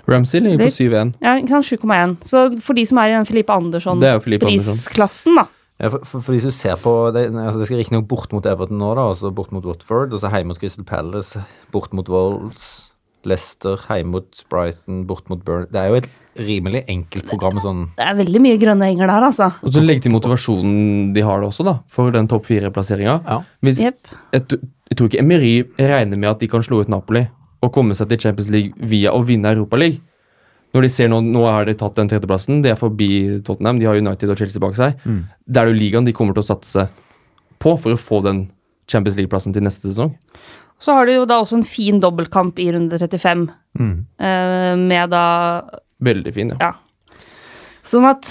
[0.08, 1.12] Ramsey ligger på 7-1.
[1.20, 2.14] Ja, ikke sant, 7,1.
[2.26, 3.64] Så for de som er i den Filippe er.
[3.64, 5.46] Andersson-prisklassen, da.
[5.80, 8.80] For, for, for hvis du ser på Det, altså det skal riktignok bort mot Everton
[8.80, 11.40] nå, da, og så bort mot Watford, og så hjemme mot Crystal Palace,
[11.72, 12.92] bort mot Wolves,
[13.24, 17.82] Leicester, hjemme mot Brighton, bort mot Burn Det er jo et rimelig enkelt program sånn
[17.96, 19.50] Det er veldig mye grønne enger der, altså.
[19.64, 23.16] Og så legg til motivasjonen de har det også, da, for den topp fire-plasseringa.
[23.24, 23.40] Ja.
[23.64, 24.14] Hvis Jepp.
[24.36, 24.60] jeg,
[24.92, 27.26] jeg tror ikke Emery regner med at de kan slå ut Napoli
[27.60, 30.00] og komme seg til Champions League via å vinne Europaligaen.
[30.74, 33.88] Når de ser nå, nå har de tatt den tredjeplassen, de er forbi Tottenham, de
[33.88, 35.00] har United og Chelsea bak seg.
[35.02, 35.24] Mm.
[35.46, 36.86] Det er jo ligaen de kommer til å satse
[37.60, 38.44] på for å få den
[38.90, 40.14] Champions League-plassen til neste sesong.
[40.80, 43.96] Så har de jo da også en fin dobbeltkamp i runde 35, mm.
[44.22, 45.24] eh, med da
[46.00, 46.70] Veldig fin, ja.
[46.70, 47.18] Ja.
[47.84, 48.30] Sånn at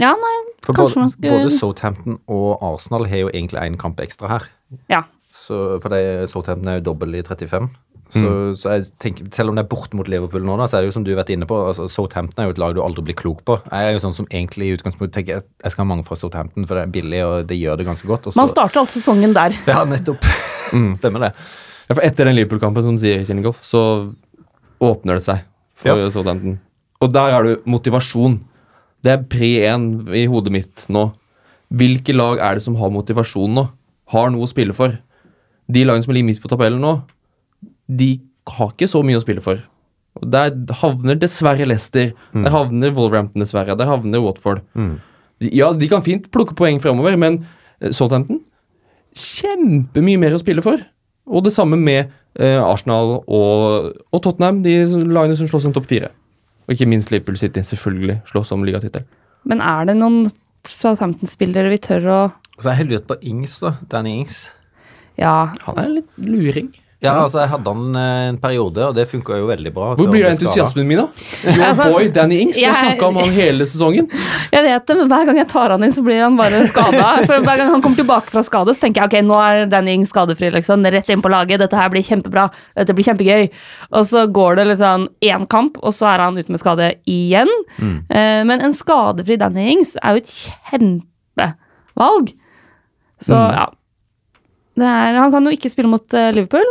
[0.00, 3.76] Ja, nei, For Kanskje både, man skulle- både Southampton og Arsenal har jo egentlig én
[3.76, 4.48] kamp ekstra her.
[4.88, 5.02] ja.
[5.30, 5.92] Så, for
[6.26, 7.68] Southampton er jo dobbel i 35.
[8.08, 8.54] Så, Mm.
[8.54, 10.88] så jeg tenker, Selv om det er bort mot Liverpool nå, da, så er det
[10.92, 13.02] jo som du har vært inne på, altså Southampton er jo et lag du aldri
[13.02, 13.56] blir klok på.
[13.66, 16.14] Jeg er jo sånn som egentlig i utgangspunktet tenker at jeg skal ha mange fra
[16.16, 18.26] Southampton, for det er billig og det gjør det ganske godt.
[18.28, 19.50] Og så, Man starter alltid sesongen der.
[19.66, 20.22] Ja, nettopp.
[20.72, 20.94] Mm.
[20.96, 21.32] Stemmer det.
[21.88, 24.14] Ja, for etter den Liverpool-kampen, som sier Kjellingolf, så
[24.80, 25.42] åpner det seg
[25.74, 26.10] for Ja.
[26.10, 26.60] Southampton.
[27.00, 28.38] Og der har du motivasjon.
[29.02, 31.12] Det er pri én i hodet mitt nå.
[31.74, 33.66] Hvilke lag er det som har motivasjon nå?
[34.14, 34.94] Har noe å spille for?
[35.70, 37.02] De lagene som ligger midt på tabellen nå,
[37.88, 38.16] de
[38.56, 39.60] har ikke så mye å spille for.
[40.24, 42.12] Der havner dessverre Leicester.
[42.32, 43.76] Der havner Wolverhampton, dessverre.
[43.78, 44.62] Der havner Watford.
[44.74, 44.96] Mm.
[45.52, 47.42] Ja, de kan fint plukke poeng fremover, men
[47.80, 48.40] eh, Southampton
[49.16, 50.80] Kjempemye mer å spille for.
[51.26, 54.74] Og det samme med eh, Arsenal og, og Tottenham, de
[55.08, 56.10] lagene som slåss om topp fire.
[56.66, 59.06] Og ikke minst Liverpool City, selvfølgelig slåss om ligatittel.
[59.48, 60.26] Men er det noen
[60.66, 62.18] Southampton-spillere vi tør å
[62.58, 63.76] Så er har lurt på Ings, da.
[63.88, 64.46] Danny Ings.
[65.20, 65.52] Ja.
[65.64, 66.72] Han er litt luring.
[67.04, 69.90] Ja, altså jeg hadde han eh, en periode, og det funka jo veldig bra.
[69.98, 71.26] Hvor blir det han entusiasmen min, da?
[71.44, 72.56] Your Altså, boy Danny Ings.
[72.56, 74.06] Du har snakka om han hele sesongen.
[74.54, 77.10] Jeg vet det, men hver gang jeg tar han inn, så blir han bare skada.
[77.28, 79.92] For hver gang han kommer tilbake fra skade, så tenker jeg ok, nå er Danny
[79.98, 80.88] Ings skadefri, liksom.
[80.96, 81.60] Rett inn på laget.
[81.60, 82.46] Dette her blir kjempebra.
[82.80, 83.50] Dette blir kjempegøy.
[83.92, 87.52] Og så går det liksom én kamp, og så er han ute med skade igjen.
[87.76, 87.98] Mm.
[88.08, 92.32] Eh, men en skadefri Danny Ings er jo et kjempevalg.
[93.20, 93.52] Så Mm.
[93.60, 93.68] ja.
[94.76, 96.66] Det er, han kan jo ikke spille mot eh, Liverpool.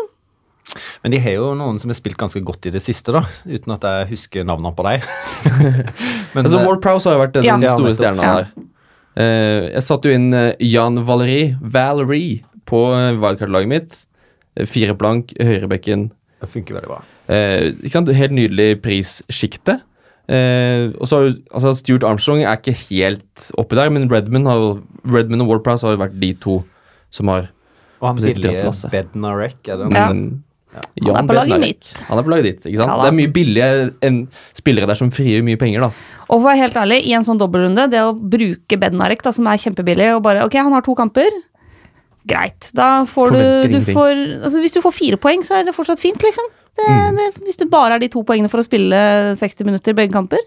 [1.03, 3.21] Men de har jo noen som har spilt ganske godt i det siste, da.
[3.45, 5.05] Uten at jeg husker navnene på dem.
[6.35, 7.59] Men Altså, eh, Ward Prowse har jo vært den Ja.
[7.75, 8.35] store Ja, stjerna Ja.
[8.41, 8.47] der.
[9.15, 13.95] Uh, jeg satte jo inn eh, Jan Valerie, Valerie på uh, wildcard-laget mitt.
[14.57, 16.09] Eh, Fire blank, høyrebekken.
[16.41, 17.01] det funker veldig bra.
[17.29, 18.09] Eh, ikke sant?
[18.11, 19.79] Helt nydelig prissjikte.
[20.27, 24.45] Eh, og så har jo, altså Stuart Armstrong er ikke helt oppi der, men Redman,
[24.49, 26.63] har, Redman og Ward Prowse har jo vært de to
[27.13, 27.47] som har
[28.01, 28.73] Og han Det billige.
[28.91, 30.09] Bednarek, er det Ja.
[30.75, 31.91] Han er på laget mitt.
[32.09, 32.65] Han er på laget ditt.
[32.69, 32.91] ikke sant?
[32.91, 33.69] Ja det er mye billige
[34.05, 34.19] enn
[34.57, 35.91] spillere der som frigjør mye penger, da.
[36.25, 39.31] Og for å være helt ærlig, i en sånn dobbeltrunde, det å bruke Bednarek, da,
[39.35, 41.29] som er kjempebillig, og bare Ok, han har to kamper.
[42.25, 42.71] Greit.
[42.73, 43.41] Da får du,
[43.75, 46.47] du får, altså Hvis du får fire poeng, så er det fortsatt fint, liksom.
[46.75, 47.15] Det, Mm.
[47.15, 48.97] det, hvis det bare er de to poengene for å spille
[49.39, 50.41] 60 minutter begge kamper,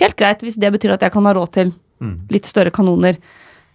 [0.00, 0.40] helt greit.
[0.40, 1.72] Hvis det betyr at jeg kan ha råd til
[2.30, 3.16] litt større kanoner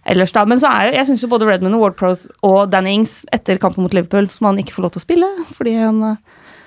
[0.06, 0.44] ellers, da.
[0.48, 3.22] Men så er jo, jeg syns jo både Redman og Ward Pros og Danny Ings
[3.32, 6.02] etter kampen mot Liverpool, som han ikke får lov til å spille fordi han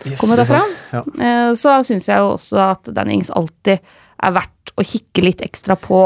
[0.06, 1.04] yes, kommer derfra, Ja.
[1.21, 3.80] eh, så syns jeg jo også at Danny Ings alltid
[4.17, 6.02] er verdt å kikke litt ekstra på.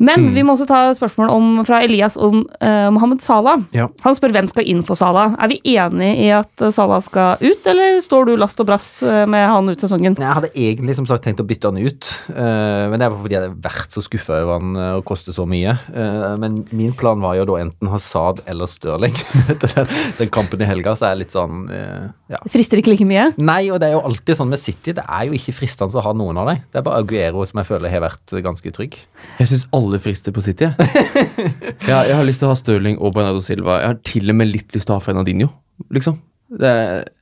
[0.00, 3.60] Men vi må også ta spørsmål om, fra Elias om uh, Mohammed Salah.
[3.76, 3.90] Ja.
[4.04, 5.34] Han spør hvem skal inn for Salah.
[5.36, 9.02] Er vi enig i at eh, Salah skal ut, eller står du last og brast
[9.04, 10.16] eh, med han ut sesongen?
[10.16, 13.36] Jeg hadde egentlig som sagt tenkt å bytte han ut, uh, men det var fordi
[13.36, 15.76] jeg hadde vært så skuffa over han og koste så mye.
[15.92, 19.16] Uh, men min plan var jo da enten Hazard eller Stirling.
[19.52, 22.40] Etter den, den kampen i helga så er jeg litt sånn ja.
[22.50, 23.30] Frister ikke like mye.
[23.36, 24.94] Nei, og det er jo alltid sånn med City.
[24.96, 26.64] Det er jo ikke fristende å ha noen av dem.
[26.70, 28.96] Det er bare Aguero som jeg føler har vært ganske trygg.
[29.40, 30.68] Jeg synes alle frister på City.
[30.68, 30.74] Jeg.
[31.90, 33.80] ja, jeg har lyst til å ha Stirling og Bernardo Silva.
[33.82, 35.50] Jeg har til og med litt lyst til å ha Fernandinho,
[35.90, 36.20] liksom.
[36.50, 36.74] Det,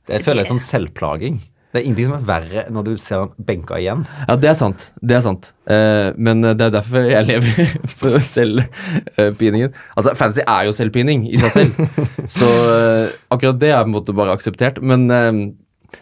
[0.09, 1.39] Det føler jeg som selvplaging.
[1.69, 3.99] Det er ingenting som er verre når du ser han benka igjen.
[4.25, 4.87] ja, det er sant.
[5.05, 5.51] Det er sant.
[5.69, 9.75] Eh, men det er derfor jeg lever for selvpiningen.
[9.93, 11.99] altså, fantasy er jo selvpining i seg selv,
[12.39, 14.81] så eh, akkurat det er på en måte bare akseptert.
[14.81, 15.43] Men eh,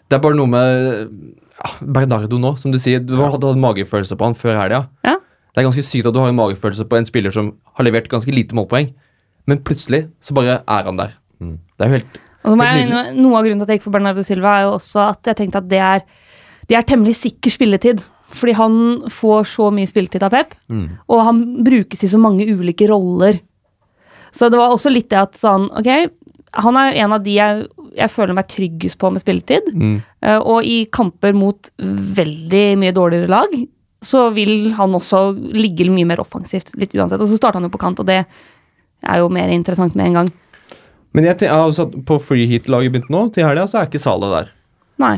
[0.08, 1.12] det er bare noe med
[1.58, 3.04] ja, Bernardo nå, som du sier.
[3.04, 4.86] Du hadde hatt magefølelse på han før helga.
[5.04, 5.18] Ja.
[5.58, 8.06] Det er ganske sykt at du har en magefølelse på en spiller som har levert
[8.12, 8.92] ganske lite målpoeng,
[9.50, 11.16] men plutselig så bare er han der.
[11.42, 13.80] Det er jo helt Og så må Helt jeg, noe av grunnen til at jeg
[13.80, 16.04] gikk for Bernardo Silva, er jo også at jeg tenkte at det er,
[16.70, 18.04] det er temmelig sikker spilletid.
[18.38, 18.78] Fordi han
[19.10, 20.54] får så mye spilletid av Pep,
[21.10, 23.40] og han brukes i så mange ulike roller.
[24.36, 25.88] Så det var også litt det at sånn Ok,
[26.54, 27.66] han er en av de jeg,
[27.98, 29.72] jeg føler meg tryggest på med spilletid.
[30.22, 33.58] Eh, og i kamper mot veldig mye dårligere lag,
[34.06, 37.22] så vil han også ligge mye mer offensivt, litt uansett.
[37.22, 40.20] Og så starter han jo på kant, og det er jo mer interessant med en
[40.22, 40.30] gang.
[41.16, 43.80] Men jeg, tenker, jeg har også at på free hit-laget mitt nå, til helga, så
[43.82, 44.52] er ikke Salah der.
[45.02, 45.16] Nei.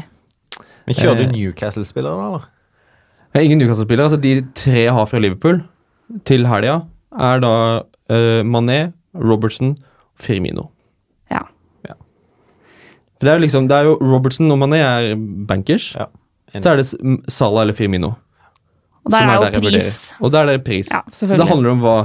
[0.87, 1.27] Men Kjører Eh.
[1.27, 2.27] du Newcastle-spillere, da?
[2.29, 2.47] eller?
[3.33, 4.07] Jeg er ingen Newcastle-spillere.
[4.09, 5.59] Altså de tre jeg har fra Liverpool
[6.25, 6.79] til helga,
[7.19, 10.69] er da uh, Mané, Robertson og Firmino.
[11.31, 11.43] Ja.
[13.19, 15.15] For Det er jo liksom, det er jo Robertson og Mané er
[15.49, 15.91] bankers.
[15.99, 16.05] Ja.
[16.55, 16.87] Så er det
[17.29, 18.13] Salah eller Firmino.
[19.05, 19.83] Og der er, er jo der jeg vurderer.
[19.83, 20.15] pris.
[20.19, 20.89] Og der er det pris.
[20.91, 21.99] Ja, så det handler om hva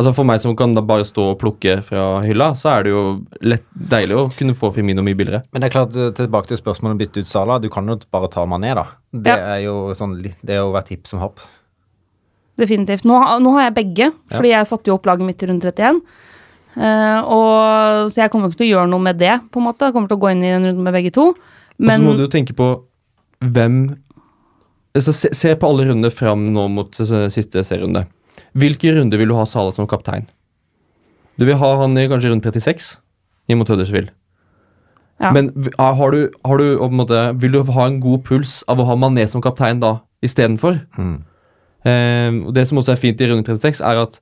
[0.00, 2.92] Altså For meg som kan da bare stå og plukke fra hylla, så er det
[2.94, 3.00] jo
[3.44, 5.42] lett, deilig å kunne få Firmino mye billigere.
[5.52, 7.58] Men det er klart, eh, tilbake til spørsmålet om å bytte ut Sala.
[7.60, 8.86] Du kan jo bare ta Mané, da.
[9.12, 9.56] Det Ja.
[9.58, 11.40] er jo sånn Det er jo vært hipp som hopp.
[12.56, 13.04] Definitivt.
[13.04, 15.60] Nå, har- nå har jeg begge, fordi jeg satte jo opp laget mitt i runde
[15.64, 16.00] 31.
[16.76, 19.80] Uh, og, så jeg kommer ikke til å gjøre noe med det, på en måte.
[19.88, 21.30] Jeg kommer til å gå inn i en runde med begge to.
[21.30, 22.82] Og så må du jo tenke på
[23.42, 23.98] hvem
[24.96, 28.06] altså se, se på alle rundene fram nå mot siste serierunde.
[28.58, 30.26] Hvilke runder vil du ha Salah som kaptein?
[31.38, 32.96] Du vil ha han i kanskje rundt 36
[33.50, 34.10] inn mot Huddersfield.
[35.20, 35.32] Ja.
[35.36, 38.80] Men har du, har du på en måte, vil du ha en god puls av
[38.80, 40.80] å ha Mané som kaptein da istedenfor?
[41.84, 44.18] Eh, og det som også er fint i runde 36, er at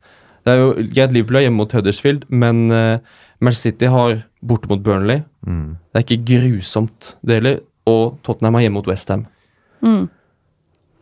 [0.46, 2.98] det er jo greit Liverpool er hjemme mot Huddersfield, men eh,
[3.38, 5.22] Manchester City har borte mot Burnley.
[5.46, 7.60] Det er ikke grusomt, det heller.
[7.88, 9.26] Og Tottenham er hjemme mot Westham.
[9.82, 10.08] Mm.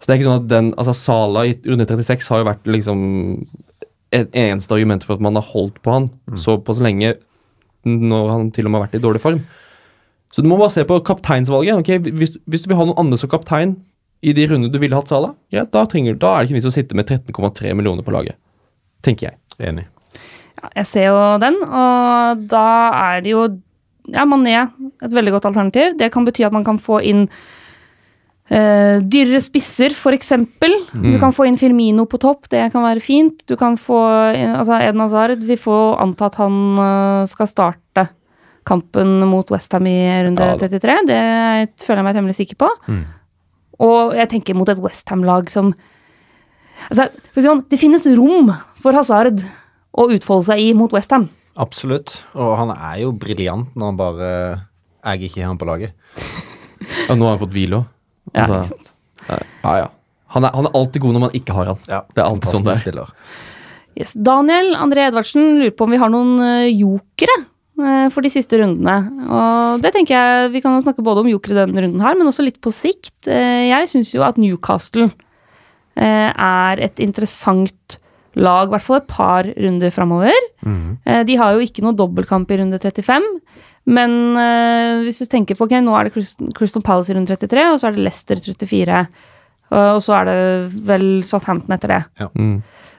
[0.01, 2.69] Så det er ikke sånn at den, altså Sala i runde 36 har jo vært
[2.69, 3.01] liksom
[4.15, 7.17] et eneste argument for at man har holdt på han så på så lenge
[7.87, 9.41] når han til og med har vært i dårlig form.
[10.35, 11.79] Så du må bare se på kapteinsvalget.
[11.81, 13.77] ok, hvis, hvis du vil ha noen andre som kaptein
[14.27, 16.71] i de rundene du ville hatt Sala, greit, da, trenger, da er det ikke vits
[16.71, 18.39] å sitte med 13,3 millioner på laget.
[19.07, 19.39] Tenker jeg.
[19.71, 19.87] Enig.
[20.61, 22.67] ja, jeg ser jo den, og da
[22.99, 23.47] er det jo
[24.13, 25.95] ja, Mané et veldig godt alternativ.
[25.99, 27.27] Det kan bety at man kan få inn
[28.49, 30.33] eh, dyrere spisser, f.eks.
[30.93, 33.45] Du kan få inn Firmino på topp, det kan være fint.
[33.49, 33.99] Du kan få
[34.37, 38.07] altså Eden Hazard Vi får anta at han uh, skal starte
[38.67, 40.97] kampen mot Westham i runde Ja 33.
[41.07, 41.21] Det
[41.85, 42.71] føler jeg meg temmelig sikker på.
[43.87, 45.75] Og jeg tenker mot et Westham-lag som
[46.89, 48.51] altså, for sånn, Det finnes rom
[48.83, 49.43] for Hazard
[49.97, 51.29] å utfolde seg i mot Westham.
[51.57, 52.19] Absolutt.
[52.37, 54.31] Og han er jo briljant når han bare
[55.07, 55.95] jeg ikke har på laget.
[57.07, 57.93] Ja, nå har han fått hvile òg.
[58.37, 59.43] Ja, Altså, ikke sant?
[59.65, 59.89] ja, ja.
[60.37, 61.79] Han er, han er alltid god når man ikke har han.
[61.89, 62.81] Ja, Det er alltid sånn det er.
[62.83, 63.13] spiller.
[63.97, 64.13] Yes.
[64.13, 67.37] Daniel André Edvardsen lurer på om vi har noen eh, jokere
[67.81, 68.97] eh, for de siste rundene.
[69.25, 72.45] Og det tenker jeg, Vi kan snakke både om jokere denne runden her, men også
[72.45, 73.15] litt på sikt.
[73.31, 75.09] Eh, Jeg syns jo at Newcastle
[75.97, 77.97] eh, er et interessant
[78.37, 80.37] lag, i hvert fall et par runder framover.
[80.67, 80.99] Mm.
[81.25, 83.25] De har jo ikke noe dobbeltkamp i runde 35.
[83.87, 86.25] Men eh, hvis du tenker på ok, nå er det
[86.59, 89.05] Crystal- Palace i runde 33, og så er det Leicester 34.
[89.77, 90.39] Og så er det
[90.87, 92.01] vel Southampton etter det.
[92.39, 92.57] Mm.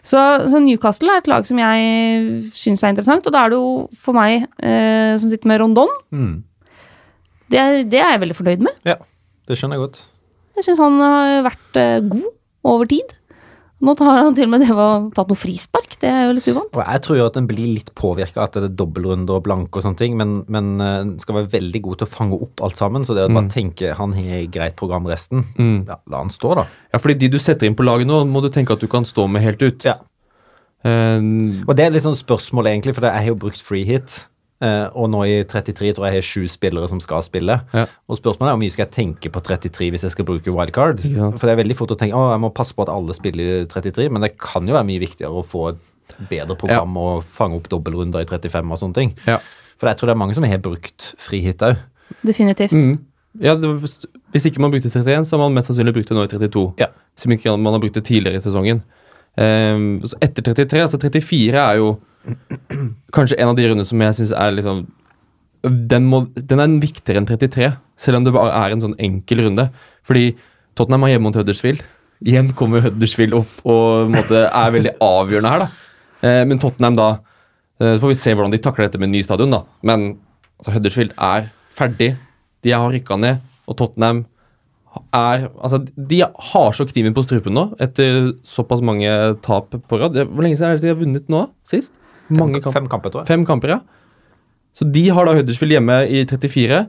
[0.07, 3.59] Så, så Newcastle er et lag som jeg syns er interessant, og da er det
[3.59, 6.37] jo for meg eh, som sitter med Rondon, Mm.
[7.51, 8.77] det, det er jeg veldig fornøyd med.
[8.87, 8.95] Ja,
[9.47, 9.99] det skjønner jeg godt.
[10.57, 12.29] Jeg syns han har vært eh, god
[12.71, 13.16] over tid.
[13.77, 14.63] Nå har han til og med
[15.13, 16.71] tatt noe frispark, det er jo litt uvant.
[16.73, 19.77] Og jeg tror jo at en blir litt påvirka at det er dobbeltrunde og blanke
[19.77, 22.63] og sånne ting, men, men eh, en skal være veldig god til å fange opp
[22.65, 23.05] alt sammen.
[23.05, 25.85] Så det å bare tenke han har greit program resten, Mm.
[25.87, 26.65] ja, la han stå, da.
[26.93, 29.05] Ja, fordi de du setter inn på laget nå, må du tenke at du kan
[29.05, 29.85] stå med helt ut.
[29.85, 29.99] Ja.
[30.85, 34.23] Um, Og det er litt sånn spørsmål, egentlig, for jeg har jo brukt free hit.
[34.61, 37.59] Eh, og nå i 33 tror jeg jeg har sju spillere som skal spille.
[37.73, 37.85] Ja.
[38.09, 41.03] Og spørsmålet er hvor mye skal jeg tenke på 33 hvis jeg skal bruke wildcard.
[41.37, 43.63] For det er veldig fort å tenke å, jeg må passe på at alle spiller
[43.63, 47.23] i 33, men det kan jo være mye viktigere å få et bedre program og
[47.37, 49.15] fange opp dobbeltrunder i 35 og sånne ting.
[49.27, 49.39] ja.
[49.77, 51.75] For jeg tror det er mange som har brukt free òg.
[52.25, 52.71] Definitivt.
[52.73, 52.95] Mm.
[53.45, 53.99] ja det, var- hvis,
[54.33, 56.63] hvis ikke man brukte 31, så har man mest sannsynlig brukt det nå i 32.
[56.81, 56.87] Ja.
[57.15, 58.81] Som ikke man har brukt det tidligere i sesongen.
[59.37, 61.91] Så etter 33, altså 34 er jo
[63.15, 64.85] kanskje en av de rundene som jeg syns er liksom
[65.63, 67.69] den, må, den er viktigere enn 33,
[67.99, 69.67] selv om det bare er en sånn enkel runde.
[70.07, 70.31] Fordi
[70.77, 71.81] Tottenham er hjemme mot Huddersfield.
[72.25, 75.65] Igjen kommer Huddersfield opp og måte, er veldig avgjørende her.
[75.65, 75.97] da.
[76.27, 77.07] Eh, men Tottenham da
[77.77, 79.53] eh, Så får vi se hvordan de takler dette med ny stadion.
[79.53, 79.63] da.
[79.81, 80.07] Men
[80.57, 82.15] altså, Huddersfield er ferdig.
[82.65, 83.43] De har rykka ned.
[83.67, 84.25] Og Tottenham
[85.15, 89.09] er Altså, de har så kniven på strupen nå etter såpass mange
[89.45, 90.17] tap på rad.
[90.27, 91.45] Hvor lenge siden er det de har vunnet nå?
[91.67, 91.93] Sist?
[92.29, 92.75] Mange kamp.
[92.75, 93.29] Fem kamper, tror jeg.
[93.31, 93.79] Fem kamper, ja.
[94.77, 96.81] Så de har da Huddersfield hjemme i 34.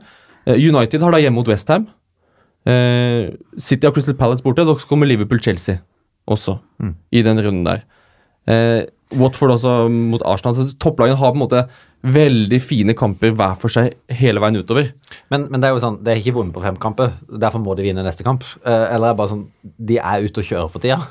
[0.45, 1.87] Eh, United har da hjemme mot Westham.
[2.67, 4.65] Uh, City har Crystal Palace borte.
[4.67, 5.79] Da kommer Liverpool-Chelsea
[6.29, 6.59] også
[7.15, 7.85] i den runden der.
[8.49, 8.83] Eh,
[9.17, 10.55] Watford også mot Arsenal.
[10.55, 11.63] Så topplagene har på en måte
[11.99, 14.93] veldig fine kamper hver for seg hele veien utover.
[15.31, 17.75] Men, men det er jo sånn, det er ikke vunnet på fem kamper, derfor må
[17.75, 18.45] de vinne neste kamp.
[18.63, 19.47] Eh, eller er det bare sånn,
[19.91, 21.01] de er ute og kjører for tida.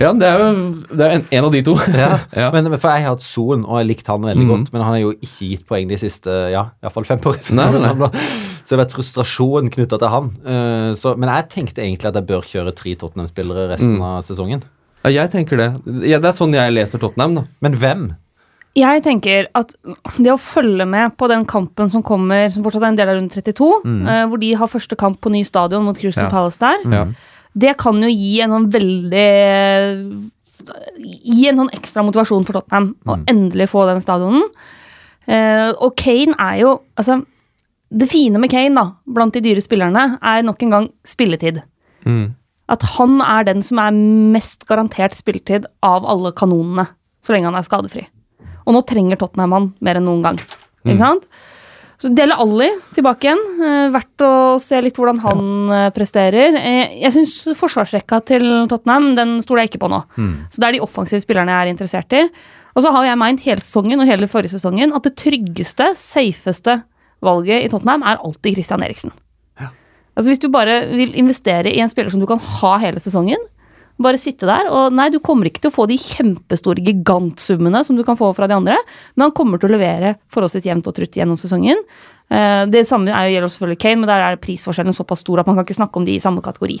[0.00, 1.74] Ja, det er jo det er en, en av de to.
[1.92, 2.14] Ja.
[2.44, 2.48] ja.
[2.54, 4.54] men for jeg har hatt Son, og jeg likte han veldig mm.
[4.54, 7.38] godt, men han har jo ikke gitt poeng de siste ja, iallfall fem år.
[7.58, 8.10] Nei, nei.
[8.62, 10.28] Så det har vært frustrasjon knytta til han.
[10.46, 14.04] Uh, så, men jeg tenkte egentlig at jeg bør kjøre tre Tottenham-spillere resten Mm.
[14.06, 14.62] av sesongen.
[15.02, 15.66] Ja, jeg tenker det.
[16.06, 17.34] Ja, det er sånn jeg leser Tottenham.
[17.40, 17.42] da.
[17.60, 18.04] Men hvem?
[18.74, 19.74] Jeg tenker at
[20.16, 23.18] det å følge med på den kampen som kommer, som fortsatt er en del av
[23.18, 26.30] runde 32, eh, hvor de har første kamp på ny stadion mot Crystal Ja.
[26.30, 27.04] Palace der, Ja.
[27.54, 30.32] det kan jo gi en sånn veldig
[31.02, 34.44] Gi en sånn ekstra motivasjon for Tottenham å endelig få den stadionen.
[35.26, 37.24] Eh, og Kane er jo Altså,
[37.92, 41.62] det fine med Kane, da, blant de dyre spillerne, er nok en gang spilletid.
[42.06, 42.34] Mm.
[42.68, 46.86] At han er den som er mest garantert spilletid av alle kanonene,
[47.22, 48.06] så lenge han er skadefri.
[48.66, 50.38] Og nå trenger Tottenham han mer enn noen gang.
[50.84, 51.26] Ikke sant?
[52.02, 53.42] Så Dele Alli tilbake igjen.
[53.62, 55.82] Eh, verdt å se litt hvordan han ja.
[55.94, 56.56] presterer.
[56.58, 60.02] Eh, jeg syns forsvarsrekka til Tottenham den stoler jeg ikke på nå.
[60.50, 62.24] Så det er de offensive spillerne jeg er interessert i.
[62.72, 66.80] Og så har jeg meint hele sesongen og hele forrige sesongen at det tryggeste, safeste
[67.22, 69.12] valget i Tottenham er alltid Christian Eriksen.
[70.12, 73.40] Altså Hvis du bare vil investere i en spiller som du kan ha hele sesongen,
[74.00, 77.96] bare sitte der og Nei, du kommer ikke til å få de kjempestore gigantsummene som
[77.96, 78.76] du kan få fra de andre,
[79.16, 81.76] men han kommer til å levere forholdsvis jevnt og trutt gjennom sesongen.
[82.30, 85.46] Eh, Det samme er jo gjelder selvfølgelig Kane, men der er prisforskjellen såpass stor at
[85.46, 86.80] man kan ikke snakke om de i samme kategori.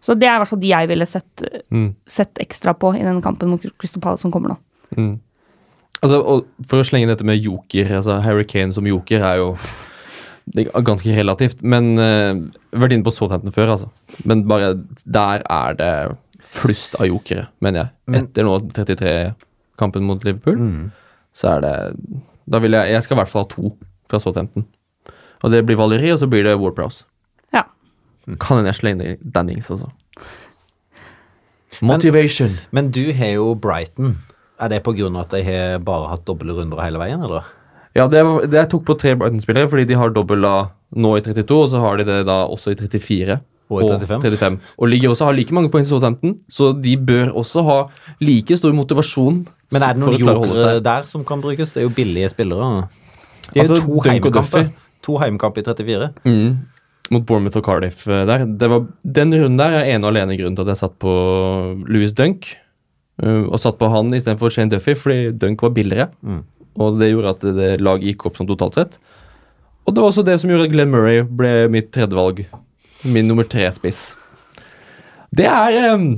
[0.00, 1.94] Så det er i hvert fall de jeg ville sett, Mm.
[2.06, 4.56] sett ekstra på i den kampen mot Crystal Palace som kommer nå.
[4.96, 5.20] Mm.
[6.02, 9.56] Altså, For å slenge dette med joker altså Harry Kane som joker er jo
[10.54, 11.60] det er ganske relativt.
[11.62, 12.40] Men uh,
[12.72, 13.90] Vært inne på Southampton før, altså.
[14.26, 14.72] Men bare
[15.06, 15.92] der er det
[16.50, 17.90] flust av jokere, mener jeg.
[18.06, 20.90] Men- Etter nå 33-kampen mot Liverpool, Mm.
[21.34, 21.74] så er det
[22.50, 23.76] Da vil jeg Jeg skal i hvert fall ha to
[24.10, 24.64] fra Southampton.
[25.42, 27.04] Og det blir Valeri, og så blir det Warprowse.
[27.54, 27.62] Ja.
[28.40, 29.88] Kan hende jeg slenger inn Dannings også.
[31.80, 32.58] Motivation.
[32.72, 34.16] Men du har jo Brighton.
[34.60, 37.44] Er det av at de har bare hatt doble runder hele veien, eller?
[37.96, 38.20] Ja, det,
[38.50, 40.56] det jeg tok på tre Brighton-spillere, fordi de har dobbel A
[40.94, 43.40] nå i 32, og så har de det da også i 34.
[43.70, 44.56] Og i 35.
[44.82, 47.76] Og ligger også har like mange poeng som Southampton, så de bør også ha
[48.22, 51.70] like stor motivasjon Men er det noen jokere der som kan brukes?
[51.74, 52.88] Det er jo billige spillere.
[53.52, 54.66] De er Altså, jo to heimekamper.
[55.06, 56.08] To heimekamper i 34.
[56.26, 56.58] Mm.
[57.14, 58.44] Mot Bournemouth og Cardiff eh, der.
[58.58, 61.14] Det var, den runden der er ene og alene grunnen til at jeg satt på
[61.86, 62.50] Louis Dunk.
[63.22, 66.08] eh, og satt på han istedenfor Shane Duffy, fordi Dunk var billigere.
[66.22, 66.42] Mm.
[66.80, 68.96] Og det gjorde at det laget gikk opp sånn totalt sett.
[69.86, 72.44] Og det var også det som gjorde at Glenn Murray ble mitt tredjevalg.
[73.04, 74.14] Min nummer tre-spiss.
[75.34, 76.08] Det er um,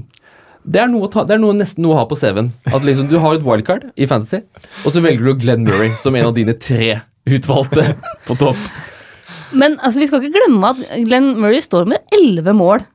[0.63, 2.53] det er, ta, det er noe, nesten noe å ha på CV-en.
[2.71, 4.45] At liksom, Du har et wildcard i Fantasy,
[4.87, 7.97] og så velger du Glenn Murray som en av dine tre utvalgte
[8.29, 8.61] på topp.
[9.59, 12.87] Men altså, vi skal ikke glemme at Glenn Murray står med elleve mål.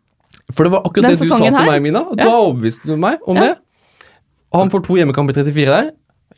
[0.56, 1.68] For det var akkurat Den det du sa til her?
[1.68, 2.06] meg, Mina.
[2.08, 2.30] Du Ja.
[2.32, 3.42] har overbevist meg om Ja.
[3.42, 3.58] det.
[4.56, 5.92] Han får to hjemmekamper i 34 der.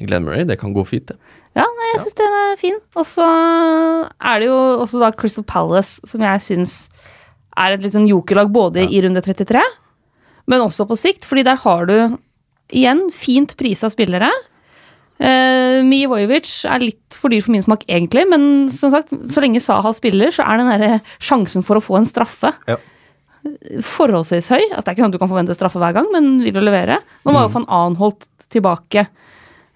[0.08, 1.18] Glenn Murray, det kan gå fint, det.
[1.58, 2.78] Ja, nei, jeg syns den er fin.
[2.96, 6.76] Og så er det jo også da Crystal Palace, som jeg syns
[7.60, 9.62] er et litt sånn jokerlag både i runde 33,
[10.50, 11.96] men også på sikt, fordi der har du
[12.72, 14.30] igjen fint prisa spillere.
[15.20, 19.60] Uh, Mijevojevic er litt for dyr for min smak, egentlig, men som sagt, så lenge
[19.62, 22.78] Saha spiller, så er den derre sjansen for å få en straffe Ja.
[23.84, 24.62] forholdsvis høy.
[24.72, 26.62] Altså, det er ikke sånn at du kan forvente straffe hver gang, men vil du
[26.64, 27.02] levere?
[27.26, 29.12] Nå var jo van Anholt tilbake eh,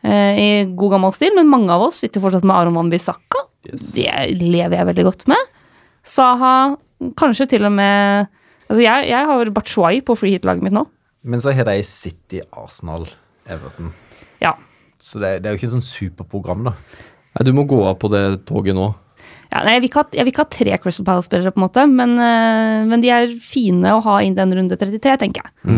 [0.03, 3.45] i god gammel stil, men mange av oss sitter fortsatt med Aron Van Bissaka.
[3.69, 3.93] Yes.
[3.95, 4.09] Det
[4.41, 5.51] lever jeg veldig godt med.
[6.03, 6.53] Saha,
[7.19, 8.27] kanskje til og med
[8.69, 10.85] Altså, jeg, jeg har Batshuay på free hit-laget mitt nå.
[11.27, 13.05] Men så har de City, Arsenal,
[13.45, 13.91] Everton.
[14.41, 14.53] Ja.
[15.03, 16.73] Så det, det er jo ikke et sånn superprogram, da.
[17.35, 18.87] Nei, Du må gå av på det toget nå.
[19.51, 21.65] ja nei, jeg, vil ikke ha, jeg vil ikke ha tre Crystal Palace-spillere, på en
[21.67, 25.53] måte, men, eh, men de er fine å ha inn den runde 33, tenker jeg.
[25.67, 25.75] Bare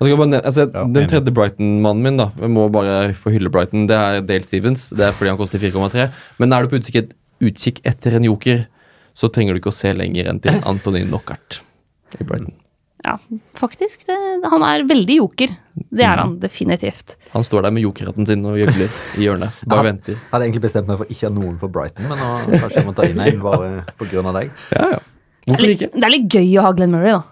[0.00, 3.86] nevne- altså, Ja, den tredje Brighton-mannen min, da Jeg må bare få hylle Brighton.
[3.86, 4.90] Det er Dale Stevens.
[4.90, 6.10] Det er fordi han koster 4,3.
[6.38, 8.66] Men er du på utkikk, et, utkikk etter en joker,
[9.14, 11.60] så trenger du ikke å se lenger enn til Anthony Knockart
[12.20, 12.54] i Brighton.
[13.04, 13.16] Ja,
[13.54, 14.02] faktisk.
[14.06, 14.14] Det,
[14.50, 15.48] han er veldig joker.
[15.74, 17.14] Det er han definitivt.
[17.32, 19.60] Han står der med jokerhatten sin og gjøgler i hjørnet.
[19.66, 19.92] Bare Ja.
[19.92, 20.16] venter.
[20.32, 22.86] Hadde egentlig bestemt meg for ikke å ha noen for Brighton, men nå kanskje jeg
[22.86, 24.50] må ta inn en bare av deg.
[24.74, 24.98] Ja, ja.
[25.46, 25.90] Hvorfor ikke?
[25.94, 27.22] det er litt gøy å ha Glenn Murray, da.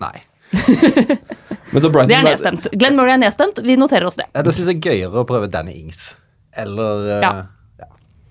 [0.00, 0.22] Nei.
[1.70, 2.68] Men så Brighton Det er nedstemt.
[2.72, 3.60] Glenn Murray er nedstemt.
[3.64, 4.28] Vi noterer oss det.
[4.32, 6.10] Ja, Da syns jeg er gøyere å prøve Danny Ings.
[6.56, 7.32] Eller uh, Ja.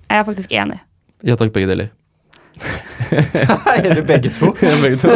[0.08, 0.80] Jeg er faktisk enig.
[1.28, 1.92] Ja takk, begge deler.
[3.78, 4.50] Er det begge to?
[4.84, 5.12] begge to.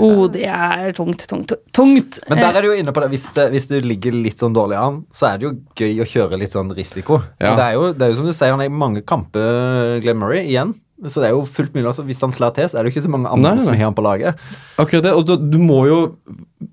[0.00, 2.20] Oh, det er tungt, tungt, tungt.
[2.30, 3.10] Men der er du jo inne på det.
[3.12, 3.50] Hvis, det.
[3.52, 6.54] hvis du ligger litt sånn dårlig an, så er det jo gøy å kjøre litt
[6.54, 7.20] sånn risiko.
[7.36, 7.52] Ja.
[7.58, 10.20] Det, er jo, det er jo som du sier, han er i mange kamper, Glenn
[10.22, 10.72] Murray, igjen.
[11.08, 11.86] Så det er jo fullt mulig.
[11.88, 13.64] Altså, hvis han slår til, så er det jo ikke så mange andre Nei, nei,
[13.64, 14.42] som har han på laget.
[14.76, 16.00] Akkurat det, og du, du må jo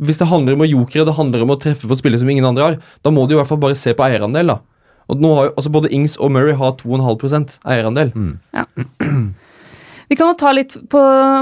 [0.03, 2.47] Hvis det handler om å jokere, det handler om å treffe på spillere som ingen
[2.47, 4.59] andre har, da må du i hvert fall bare se på eierandel, da.
[5.07, 8.11] Og nå har jo, altså Både Ings og Murray har 2,5% eierandel.
[10.07, 10.99] Vi kan jo ta litt på,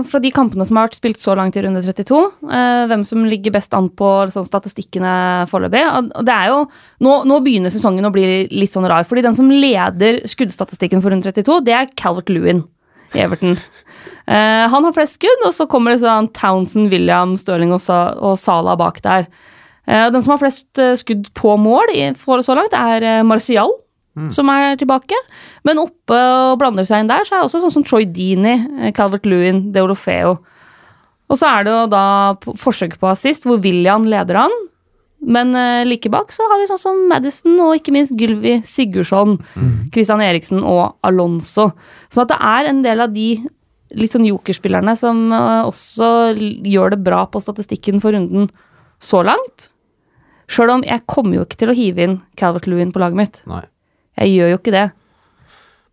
[0.09, 2.21] fra de kampene som har vært spilt så langt i runde 32.
[2.49, 5.11] Eh, hvem som ligger best an på sånn, statistikkene
[5.51, 5.83] foreløpig.
[5.85, 6.63] Og det er jo,
[7.05, 9.05] nå, nå begynner sesongen å bli litt sånn rar.
[9.05, 12.63] fordi den som leder skuddstatistikken for runde 32, det er Calvert Lewin
[13.15, 13.57] i Everton.
[14.25, 17.99] Eh, han har flest skudd, og så kommer det sånn Townsend, William, Stirling og, Sa
[18.17, 19.29] og Sala bak der.
[19.85, 23.25] Eh, den som har flest eh, skudd på mål i, for så langt, er Marcial,
[23.25, 23.81] Martial
[24.31, 25.17] som er tilbake.
[25.67, 28.91] Men oppe og blander seg inn der, så er det også sånn som Troy eh,
[28.95, 30.37] Calvert Lewin, Deolofeo.
[31.27, 32.05] Og så er det jo da
[32.61, 34.55] forsøk på assist, hvor William leder han.
[35.25, 39.37] Men uh, like bak så har vi sånn som Madison og ikke minst Gylvi Sigurdsson,
[39.93, 41.71] Christian Eriksen og Alonso.
[42.13, 43.29] Sånn at det er en del av de
[43.95, 46.09] litt sånn jokerspillerne som uh, også
[46.65, 48.49] gjør det bra på statistikken for runden
[49.01, 49.69] så langt.
[50.51, 53.41] Sjøl om jeg kommer jo ikke til å hive inn Calvert Lewin på laget mitt.
[53.49, 53.63] Nei.
[54.19, 54.85] Jeg gjør jo ikke det.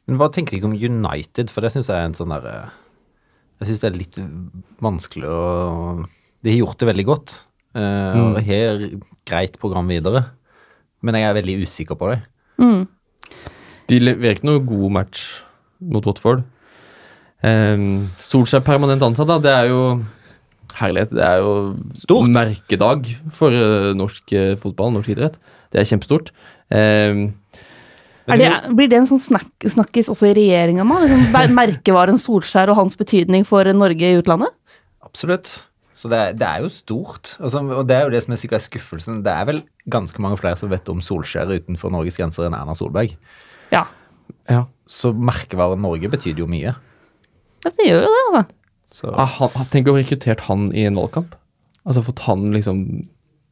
[0.07, 1.51] Men hva tenker de om United?
[1.53, 2.57] For det syns jeg er en sånn derre
[3.63, 4.19] Jeg syns det er litt
[4.83, 5.43] vanskelig å
[6.43, 7.35] De har gjort det veldig godt.
[7.75, 8.87] Eh, Og har
[9.29, 10.27] greit program videre.
[11.03, 12.21] Men jeg er veldig usikker på det.
[13.91, 15.23] De leverer ikke noe god match
[15.83, 16.45] mot Watford.
[17.43, 19.41] Um, Solskjær permanent ansatt, da.
[19.43, 19.81] Det er jo
[20.79, 21.11] herlighet.
[21.11, 21.55] Det er jo
[21.99, 22.31] Stort.
[22.33, 25.37] merkedag for uh, norsk uh, fotball, norsk idrett.
[25.75, 26.31] Det er kjempestort.
[26.71, 27.33] Um,
[28.31, 30.87] Er det, blir det en sånn snak, snakkis også i regjeringa?
[30.87, 34.55] Liksom, merkevaren Solskjær og hans betydning for Norge i utlandet?
[35.03, 35.57] Absolutt.
[35.95, 37.35] Så det, er- det er jo stort.
[37.41, 39.23] Altså, og det er jo det som er sikkert skuffelsen.
[39.27, 39.63] Det er vel
[39.93, 43.13] ganske mange flere som vet om Solskjær utenfor Norges grenser enn Erna Solberg.
[43.75, 43.85] Ja.
[44.49, 44.65] ja.
[44.89, 46.73] Så merkevaren Norge betyr jo mye.
[47.65, 48.45] Ja, Det gjør jo det, altså.
[48.93, 51.35] Så Ah, han, han- tenk å ha rekruttert han i en valgkamp.
[51.87, 52.83] Altså fått han liksom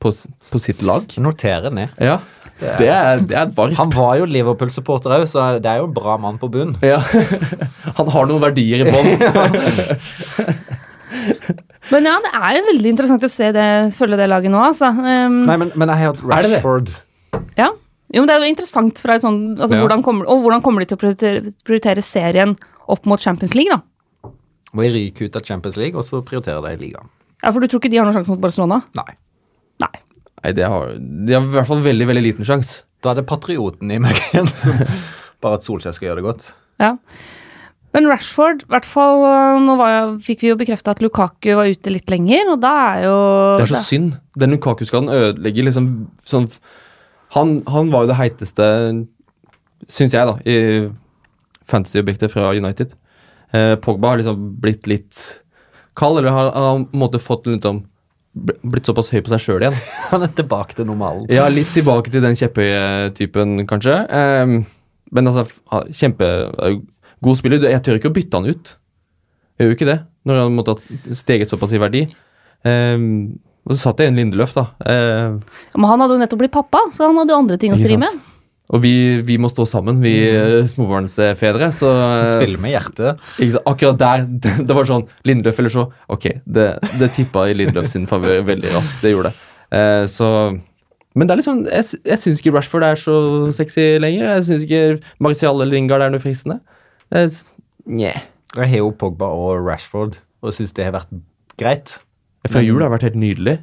[0.01, 0.11] på,
[0.51, 1.05] på sitt lag.
[1.21, 1.89] notere ned.
[2.01, 2.19] Ja.
[2.61, 3.73] Det er, det er et varp.
[3.79, 6.75] Han var jo Liverpool-supporter òg, så det er jo en bra mann på bunn.
[6.85, 6.99] Ja.
[7.99, 9.09] Han har noen verdier i bånn.
[11.91, 13.67] Men ja, det er veldig interessant å se det,
[13.97, 14.91] følge det laget nå, altså.
[14.95, 16.51] Um, Nei, men, men jeg har hatt det det?
[16.61, 16.93] Rashford.
[17.59, 17.71] ja.
[18.11, 19.85] Jo, men det er jo interessant fra et sånt, altså, Ja.
[19.85, 22.57] hvordan kommer, Og hvordan kommer de til å prioritere, prioritere serien
[22.91, 24.31] opp mot Champions League, da?
[24.75, 27.07] Må jeg ryke ut av Champions League, og så prioritere det i ligaen.
[27.43, 28.81] Ja, For du tror ikke de har noen sjanse mot Barcelona?
[28.99, 29.15] Nei.
[29.83, 29.93] Nei.
[30.43, 32.83] Nei, de, har, de har i hvert fall veldig veldig liten sjanse.
[33.03, 34.75] Da er det patrioten i meg igjen som
[35.43, 36.49] bare at Solskjær skal gjøre det godt.
[36.83, 36.97] Ja.
[37.95, 41.49] Men Rashford, i hvert fall øh, Nå var, jeg- fikk vi jo bekrefta at Lukaku
[41.59, 43.17] var ute litt lenger, og da er jo
[43.59, 44.13] Det er så synd.
[44.39, 45.89] Den Lukaku-skaden ødelegger liksom
[46.25, 46.47] sånn
[47.35, 48.65] han, han var jo det heiteste,
[49.87, 50.89] syns jeg, da, i
[51.71, 52.97] fantasy-objektet fra United.
[53.55, 55.21] Eh, Pogba har liksom blitt litt
[55.99, 57.85] kald, eller har, har på en måte fått litt om
[58.35, 59.79] blitt såpass høy på seg sjøl igjen.
[60.11, 61.27] Han er tilbake til normalen.
[61.31, 63.97] Ja, litt tilbake til den kjepphøye typen, kanskje.
[64.11, 64.57] Ehm,
[65.15, 65.47] men altså,
[65.95, 66.29] kjempe
[66.67, 66.81] eh,
[67.25, 67.69] god spiller.
[67.71, 68.75] Jeg tør ikke å bytte han ut.
[69.59, 69.99] Jeg gjør jo ikke det,
[70.29, 72.07] når han måtte ha steget såpass i verdi.
[72.65, 74.67] Um, og så satt jeg inn Lindeløf, da.
[74.81, 75.39] Uh,
[75.73, 77.79] Ja, Men han hadde jo nettopp blitt pappa, så han hadde jo andre ting å
[77.81, 78.15] stri med.
[78.71, 78.93] og vi,
[79.27, 81.69] vi må stå sammen, vi eh, småbarnsfedre.
[81.75, 83.21] Så eh, Spille med hjertet.
[83.67, 86.67] akkurat der det, det var sånn Lindeløf eller så Ok, det,
[87.01, 89.01] det tippa i Lindløf sin favør veldig raskt.
[89.03, 89.47] Det gjorde det.
[89.77, 90.29] Eh, så
[91.15, 93.17] Men det er litt sånn Jeg, jeg syns ikke Rashford er så
[93.59, 94.37] sexy lenger.
[94.37, 94.83] Jeg syns ikke
[95.19, 96.61] Martial eller Lingard er noe fristende.
[97.11, 97.19] Det
[97.89, 98.23] er-
[98.57, 101.21] Jeg har jo Pogba og Rashford, og syns det har vært
[101.59, 101.99] greit.
[102.49, 103.59] Fra jul har det vært helt nydelig.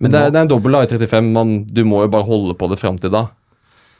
[0.00, 1.32] Men det er, det er en dobbel i 35.
[1.32, 3.28] Man, du må jo bare holde på det fram til da.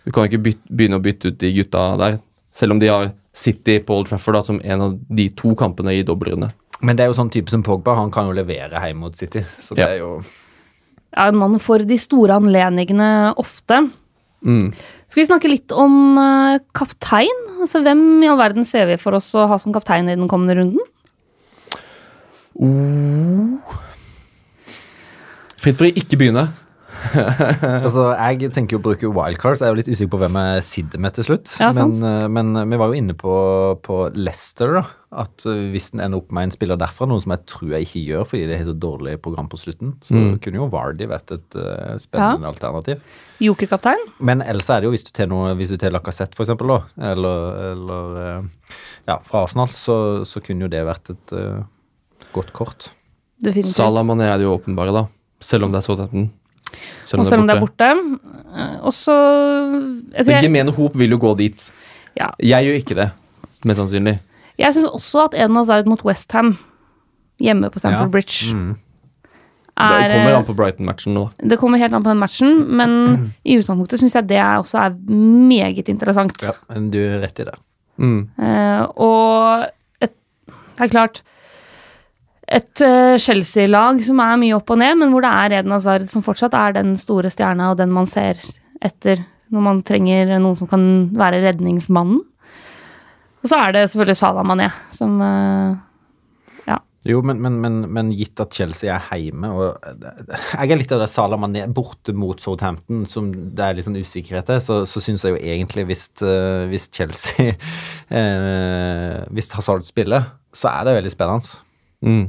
[0.04, 2.18] Du kan ikke byt, begynne å bytte ut de gutta der.
[2.52, 5.94] Selv om de har City på Old Trafford da, som en av de to kampene
[5.94, 6.50] i dobbeltrunde.
[6.82, 9.44] Men det er jo sånn type som Pogba, han kan jo levere hjemme mot City.
[9.62, 9.88] Så det Ja.
[9.94, 10.22] er jo
[11.14, 13.90] Ja, en mann for de store anledningene ofte.
[14.44, 14.72] Mm.
[15.12, 17.40] Skal vi snakke litt om øh, kaptein?
[17.60, 20.30] Altså, Hvem i all verden ser vi for oss å ha som kaptein i den
[20.30, 20.80] kommende runden?
[25.60, 26.46] Fint for å ikke begynne.
[27.82, 29.60] Altså, Jeg tenker jo å bruke wildcards.
[29.62, 31.52] Jeg er jo litt usikker på hvem jeg sitter med til slutt.
[31.60, 33.34] Ja, men, eh, men vi var jo inne på,
[33.84, 34.84] på Leicester, da.
[35.22, 37.84] At eh, hvis den ender opp med en spiller derfra, noe som jeg tror jeg
[37.88, 40.38] ikke gjør fordi det er så dårlig program på slutten, så Mm.
[40.44, 43.00] kunne jo Vardy vært et uh, spennende alternativ.
[43.42, 44.00] Jokerkaptein?
[44.20, 46.70] Men ellers er det jo hvis du tar noe, hvis du tar Lacassette for eksempel,
[46.72, 48.76] da, eller, eller eh,
[49.10, 49.96] ja, fra Arsenal, så,
[50.28, 51.64] så kunne jo det vært et uh,
[52.32, 52.90] godt kort.
[53.42, 53.74] Definitivt.
[53.74, 55.06] Salah Mané er det jo åpenbare, da.
[55.42, 56.28] Selv om det er Southampton.
[56.30, 56.41] Og
[57.06, 57.88] selv om det er borte.
[58.56, 59.14] Eh, Og så
[60.26, 61.70] Den gemene hop vil jo gå dit.
[62.18, 62.30] ja.
[62.40, 63.10] Jeg gjør ikke det,
[63.64, 64.18] mest sannsynlig.
[64.58, 66.56] jeg syns også at en Eden Hazard mot Westham
[67.40, 68.10] hjemme på Stamford Ja.
[68.10, 68.76] Bridge Mm.
[69.72, 71.30] Det er kommer eh, an på Brighton-matchen nå.
[71.40, 72.90] Det kommer helt an på den matchen, men
[73.48, 76.36] i utgangspunktet syns jeg det er også er meget interessant.
[76.44, 77.54] Ja, men du er rett i det.
[77.96, 78.28] Mm.
[78.36, 79.64] Uh, og
[80.04, 80.12] et,
[80.76, 81.22] det er klart
[82.52, 86.10] Et eh, Chelsea-lag som er mye opp og ned, men hvor det er Eden Hazard
[86.12, 88.40] som fortsatt er den store stjerna og den man ser
[88.82, 89.22] etter
[89.52, 90.84] når man trenger noen som kan
[91.16, 92.20] være redningsmannen.
[93.42, 95.16] Og så er det selvfølgelig Salah Mané som
[96.68, 96.78] ja.
[97.08, 99.88] Jo, men, men, men, men gitt at Chelsea er hjemme og
[100.30, 103.98] Jeg er litt av det Salah Mané borte mot Southampton, som det er litt sånn
[103.98, 107.56] usikkerhet til, så, så syns jeg jo egentlig hvis, eh, hvis Chelsea
[108.20, 111.58] eh, Hvis Hazard spiller, så er det veldig spennende.
[112.06, 112.24] Mm.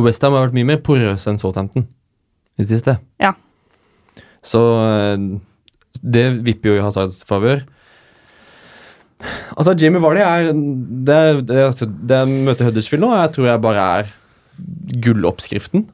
[0.00, 1.84] Westham har vært mye mer porøse enn Southampton
[2.56, 2.96] i det siste.
[3.20, 3.34] Ja.
[4.44, 5.26] Så eh,
[6.02, 7.62] det vipper jo i Hazards favør.
[9.54, 13.84] Altså, Jamie Vardy er Det, det, altså, det møter Huddersfield nå, jeg tror jeg bare
[13.98, 14.08] er
[15.04, 15.86] gulloppskriften.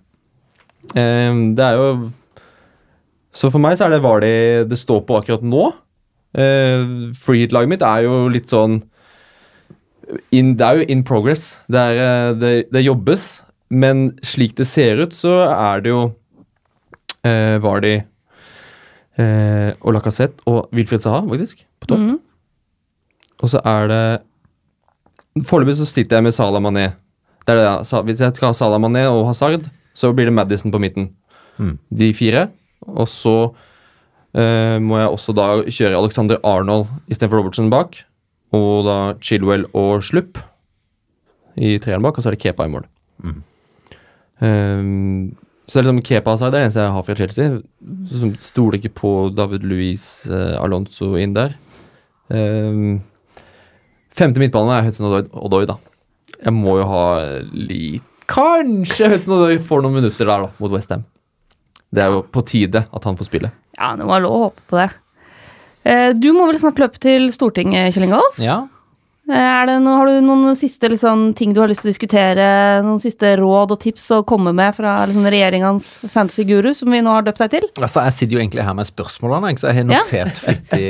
[0.97, 2.11] Eh, det er jo
[3.33, 4.33] Så for meg så er det Vardy
[4.71, 5.69] det står på akkurat nå.
[6.37, 8.83] Uh, Freehit-laget mitt er jo litt sånn
[10.31, 11.59] in, Det er jo in progress.
[11.69, 16.03] Det, er, det, det jobbes, men slik det ser ut, så er det jo
[17.27, 22.05] eh, Vardy eh, og Lacassette og Wilfred Saha, faktisk, på topp.
[22.07, 22.19] Mm.
[23.39, 24.03] Og så er det
[25.47, 26.89] Foreløpig så sitter jeg med Salah Mané.
[27.47, 28.01] Det er det, ja.
[28.03, 31.13] Hvis jeg skal ha Salah Mané og Hazard, så blir det Madison på midten.
[31.63, 31.77] Mm.
[31.95, 32.49] De fire.
[32.89, 33.37] Og så
[34.35, 38.01] eh, må jeg også da kjøre Alexander Arnold istedenfor Robertson bak.
[38.57, 40.41] Og da Chilwell og Slupp
[41.55, 42.89] i treeren bak, og så er det Kepa i mål.
[43.23, 43.45] Mhm.
[44.45, 45.35] Ehm,
[45.69, 47.57] så det er liksom Kepa Hazard det er det eneste jeg har fra Chelsea.
[48.21, 51.57] Som stoler ikke på David Luiz uh, Alonso inn der.
[52.33, 53.01] Um,
[54.13, 55.77] femte midtbane er Hudson Odoi, da.
[56.39, 57.05] Jeg må jo ha
[57.53, 61.05] litt Kanskje Hudson Odoi får noen minutter der, da, mot Westham.
[61.93, 63.53] Det er jo på tide at han får spille.
[63.79, 64.89] Ja, det var lov å håpe på det.
[65.89, 68.41] Uh, Du må vel snart løpe til Stortinget, Kjell Ingolf?
[68.41, 68.63] Ja.
[69.29, 72.45] Er det noe, har du noen siste liksom, ting du har lyst til å diskutere?
[72.87, 77.03] Noen siste råd og tips å komme med fra liksom, regjeringens fancy guru, som vi
[77.05, 77.67] nå har døpt deg til?
[77.77, 80.01] Altså, Jeg sitter jo egentlig her med spørsmålene, så jeg har Ja.
[80.01, 80.81] notert flittig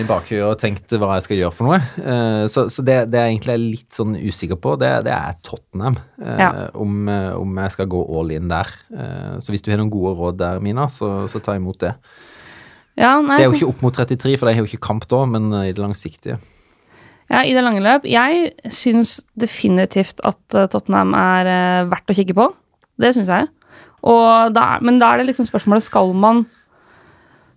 [0.00, 1.80] i bakhuet og tenkt hva jeg skal gjøre for noe.
[1.98, 5.34] Uh, Så, så det, det jeg egentlig er litt sånn usikker på, det, det er
[5.42, 5.98] Tottenham.
[6.22, 6.50] Uh, Ja.
[6.78, 8.70] Om, eh, om jeg skal gå all in der.
[8.94, 11.94] Uh, Så hvis du har noen gode råd der, Mina, så, så ta imot det.
[13.00, 15.06] Ja, nei, Det er jo ikke opp mot 33, for de har jo ikke kamp
[15.08, 16.38] da, men eh, i det langsiktige.
[17.30, 18.06] Ja, I det lange løp.
[18.10, 22.48] Jeg syns definitivt at eh, Tottenham er eh, verdt å kikke på.
[23.00, 23.46] Det syns jeg.
[24.10, 26.46] Og da, men da er det liksom spørsmålet skal man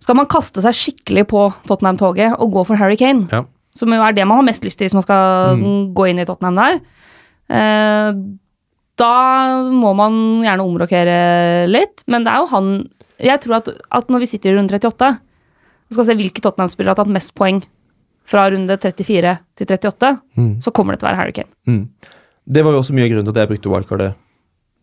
[0.04, 3.30] skal man kaste seg skikkelig på Tottenham-toget og gå for Harry Kane?
[3.32, 3.46] Ja.
[3.74, 5.62] Som jo er det man har mest lyst til hvis man skal
[5.96, 6.82] gå inn i Tottenham der.
[7.48, 8.10] Eh,
[9.00, 9.14] da
[9.74, 11.16] må man gjerne omrokere
[11.72, 12.68] litt, men det er jo han
[13.24, 16.94] Jeg tror at, at når vi sitter i runde 38 og skal se hvilke Tottenham-spillere
[16.94, 17.64] har tatt mest poeng
[18.26, 20.12] fra runde 34 til 38,
[20.64, 21.52] så kommer det til å være Harry Kane.
[21.68, 21.88] Mm.
[22.46, 24.14] Det var jo også mye av grunnen til at jeg brukte wildcardet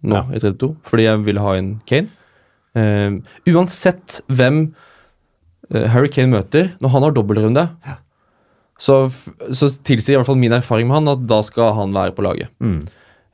[0.03, 0.23] nå Ja.
[0.33, 2.09] i 32, fordi jeg ville ha inn Kane.
[2.77, 3.19] Uh,
[3.51, 4.63] uansett hvem
[5.75, 7.67] uh, Harry Kane møter, når han har dobbeltrunde,
[8.81, 8.97] så,
[9.53, 12.25] så tilsier i hvert fall min erfaring med han at da skal han være på
[12.25, 12.49] laget.
[12.65, 12.81] Mm.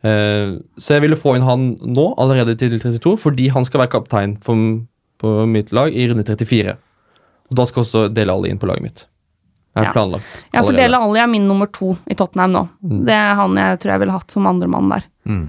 [0.07, 3.94] Uh, så jeg ville få inn han nå, allerede til 32, fordi han skal være
[3.94, 4.80] kaptein for,
[5.22, 6.74] på mitt lag i runde 34.
[7.50, 9.07] Og da skal også Dele Alli inn på laget mitt.
[9.85, 9.93] Ja.
[9.93, 10.77] planlagt Ja, for allerede.
[10.87, 12.62] Dele Alli er min nummer to i Tottenham nå.
[13.05, 15.05] Det er han jeg tror jeg ville hatt som andremann der.
[15.29, 15.47] Mm.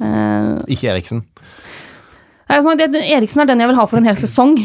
[0.00, 1.22] Uh, Ikke Eriksen.
[2.48, 4.56] er at Eriksen er den jeg vil ha for en hel sesong.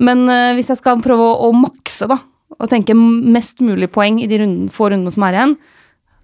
[0.00, 2.18] Men uh, hvis jeg skal prøve å, å makse, da,
[2.58, 5.56] og tenke mest mulig poeng i de runden, få rundene som er igjen,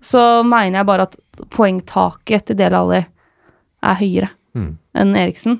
[0.04, 1.14] så mener jeg bare at
[1.54, 3.04] poengtaket til Dele Alli
[3.84, 4.76] er høyere Mm.
[4.94, 5.56] enn Eriksen.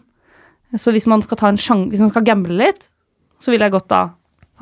[0.78, 2.84] Så hvis man skal ta en sjang, hvis man skal gamble litt,
[3.42, 4.02] så vil jeg godt da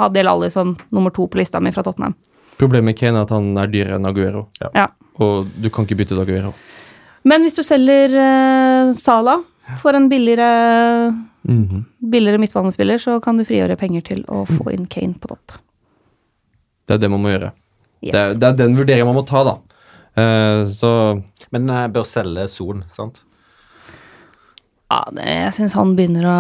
[0.03, 2.15] ha Dele Alli som nummer to på lista mi fra Tottenham.
[2.61, 4.47] Problemet med Kane er at han er dyrere enn Aguero.
[4.61, 4.91] Ja.
[5.23, 6.53] Og du kan ikke bytte ut Aguero.
[7.29, 9.39] Men hvis du selger uh, Sala
[9.79, 11.13] for en billigere,
[12.13, 15.55] billigere midtbanespiller, så kan du frigjøre penger til å få inn Kane på topp.
[16.87, 17.53] Det er det man må gjøre.
[18.03, 18.13] Yeah.
[18.13, 19.59] Det, er, det er den vurderingen man må ta, da.
[20.13, 20.89] Uh, så
[21.55, 23.23] Men jeg bør selge Son, sant?
[24.93, 26.39] Ja, det, jeg syns han begynner å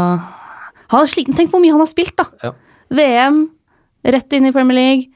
[0.92, 1.36] Han er sliten.
[1.38, 2.26] Tenk hvor mye han har spilt, da.
[2.42, 2.52] Ja.
[2.92, 3.42] VM,
[4.04, 5.08] rett inn i Premier League,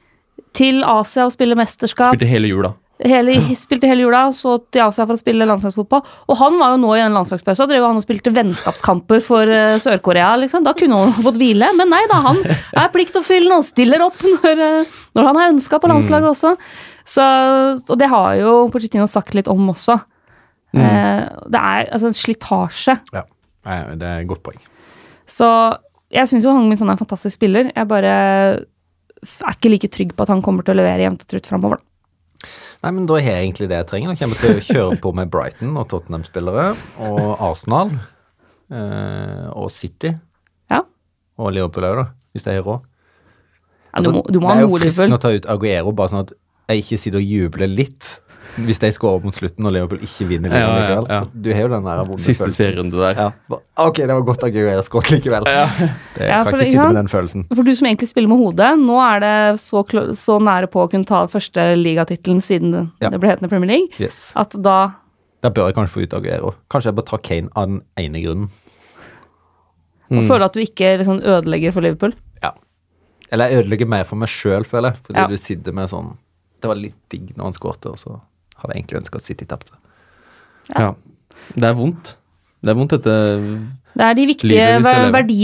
[0.57, 2.15] til Asia og spille mesterskap.
[2.15, 2.73] spilte hele jula.
[2.97, 6.01] Hele, spilte hele jula, så til Asia for å spille landslagsfotball.
[6.27, 9.45] Og han var jo nå i en landslagspause og drev han og spilte vennskapskamper for
[9.45, 10.31] uh, Sør-Korea.
[10.41, 10.65] liksom.
[10.65, 14.63] Da kunne han fått hvile, men nei da, han er pliktoppfyllende og stiller opp når,
[14.63, 16.55] uh, når han er ønska på landslaget også.
[17.07, 17.23] Så,
[17.77, 19.99] og det har jo Pochettino sagt litt om også.
[20.75, 22.97] Eh, det er altså en slitasje.
[23.15, 23.25] Ja.
[23.67, 24.59] Det er et godt poeng.
[25.27, 25.47] Så
[26.13, 27.71] jeg syns jo Hong Min Son er en fantastisk spiller.
[27.75, 31.31] Jeg bare er ikke like trygg på at han kommer til å levere jevnt og
[31.31, 31.81] trutt framover.
[32.83, 34.11] Nei, men da har jeg egentlig det jeg trenger.
[34.13, 36.67] Jeg kommer til å kjøre på med Brighton og Tottenham-spillere,
[37.07, 37.95] og Arsenal,
[38.69, 40.11] eh, og City,
[40.69, 40.83] Ja.
[41.41, 42.05] og Liverpool òg, da,
[42.35, 42.85] hvis jeg har råd.
[43.95, 46.25] Ja, du, må, du må det er jo fristende å ta ut Aguero, bare sånn
[46.27, 46.33] at
[46.69, 48.19] jeg ikke sitter og jubler litt
[48.65, 51.25] hvis de skårer mot slutten og Liverpool ikke vinner Ja, ligaen ja, ja.
[51.31, 52.57] Du har jo den der vonde Siste følelsen.
[52.57, 53.15] serierunde der.
[53.21, 53.59] Ja.
[53.85, 55.43] Ok, det var godt Aguero skåret likevel.
[55.45, 55.55] Det,
[56.25, 57.45] jeg kan ikke sitte med den følelsen.
[57.53, 59.83] For du som egentlig spiller med hodet, nå er det så,
[60.17, 63.09] så nære på å kunne ta første ligatittelen siden det, Ja.
[63.13, 64.31] det ble hetende Premier League, Yes.
[64.35, 64.77] at da
[65.41, 66.55] Da bør jeg kanskje få ut Aguero.
[66.69, 68.49] Kanskje jeg bør ta Kane av den ene grunnen.
[70.09, 72.13] og føler at du ikke liksom ødelegger for Liverpool.
[72.43, 72.51] Ja.
[73.31, 75.01] Eller jeg ødelegger mer for meg sjøl, føler jeg.
[75.03, 75.27] Fordi Ja.
[75.27, 76.17] du sitter med sånn
[76.59, 78.19] Det var litt digg når han skårte, og så
[78.61, 79.73] hadde jeg egentlig ønska at City tapte.
[80.73, 80.93] Ja.
[81.55, 82.15] Det er vondt.
[82.63, 83.13] Det er vondt, dette
[83.97, 85.37] Det er de viktige vi verdi,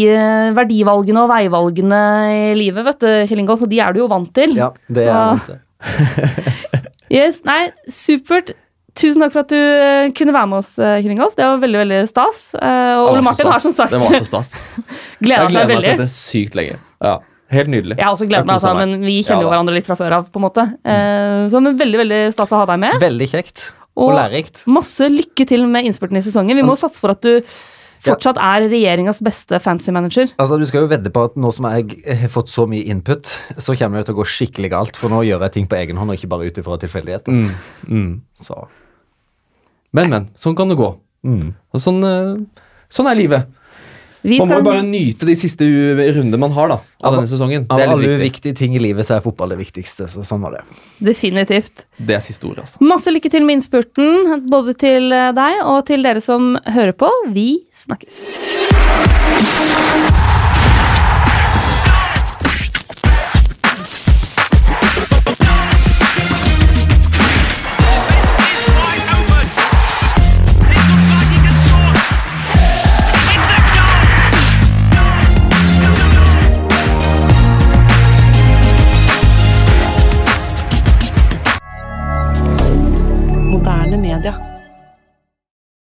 [0.57, 1.99] verdivalgene og veivalgene
[2.33, 4.55] i livet, vet du, Kjell Ingolf, og de er du jo vant til.
[4.57, 5.59] Ja, det Så- er til.
[7.13, 8.53] Yes, nei, supert.
[8.97, 11.35] Tusen takk for at du eh, kunne være med oss, eh, Kjell Ingolf.
[11.37, 12.39] Det var veldig veldig stas.
[12.57, 14.51] Eh, og Ole Martin har som sagt Det var så stas.
[15.23, 15.93] gleda Jeg seg gleder meg til veldig.
[15.97, 16.77] dette sykt lenge.
[17.01, 17.15] Ja,
[17.51, 17.97] Helt nydelig.
[17.99, 20.15] Jeg har også gledet meg, altså, men vi kjenner jo ja, hverandre litt fra før
[20.19, 20.63] av, på en måte.
[20.83, 21.49] Mm.
[21.51, 22.99] så men veldig veldig stas å ha deg med.
[23.03, 23.73] Veldig kjekt.
[23.95, 24.63] Og, Og- lærerikt.
[24.67, 26.57] Masse lykke til med innspurten i sesongen.
[26.57, 27.43] Vi må satse for at du
[28.03, 30.27] fortsatt er regjeringas beste fancy manager.
[30.41, 33.29] Altså, Du skal jo vedde på at nå som jeg har fått så mye input,
[33.57, 34.97] så kommer det til å gå skikkelig galt.
[34.97, 37.31] For nå gjør jeg ting på egen hånd, og ikke bare ut ifra tilfeldigheter.
[37.31, 37.53] Mm,
[37.87, 38.21] mm.
[38.41, 38.67] Så
[39.93, 40.29] Men, men.
[40.35, 40.89] Sånn kan det gå.
[41.23, 41.53] mm.
[41.73, 43.45] Og sånn, eh, sånn er livet.
[44.23, 45.65] Vi Man må skal, bare nyte de siste
[46.15, 47.65] rundene man har da, av Av- denne sesongen.
[47.69, 48.21] Av er alle viktig.
[48.23, 50.07] viktige ting i livet, så er fotball det viktigste.
[50.07, 50.63] Så sånn var det.
[51.03, 51.83] definitivt.
[51.99, 52.79] Det er siste ord, altså.
[52.81, 57.11] Masse lykke til med innspurten, både til eh, deg og til dere som hører på.
[57.35, 58.23] Vi snakkes.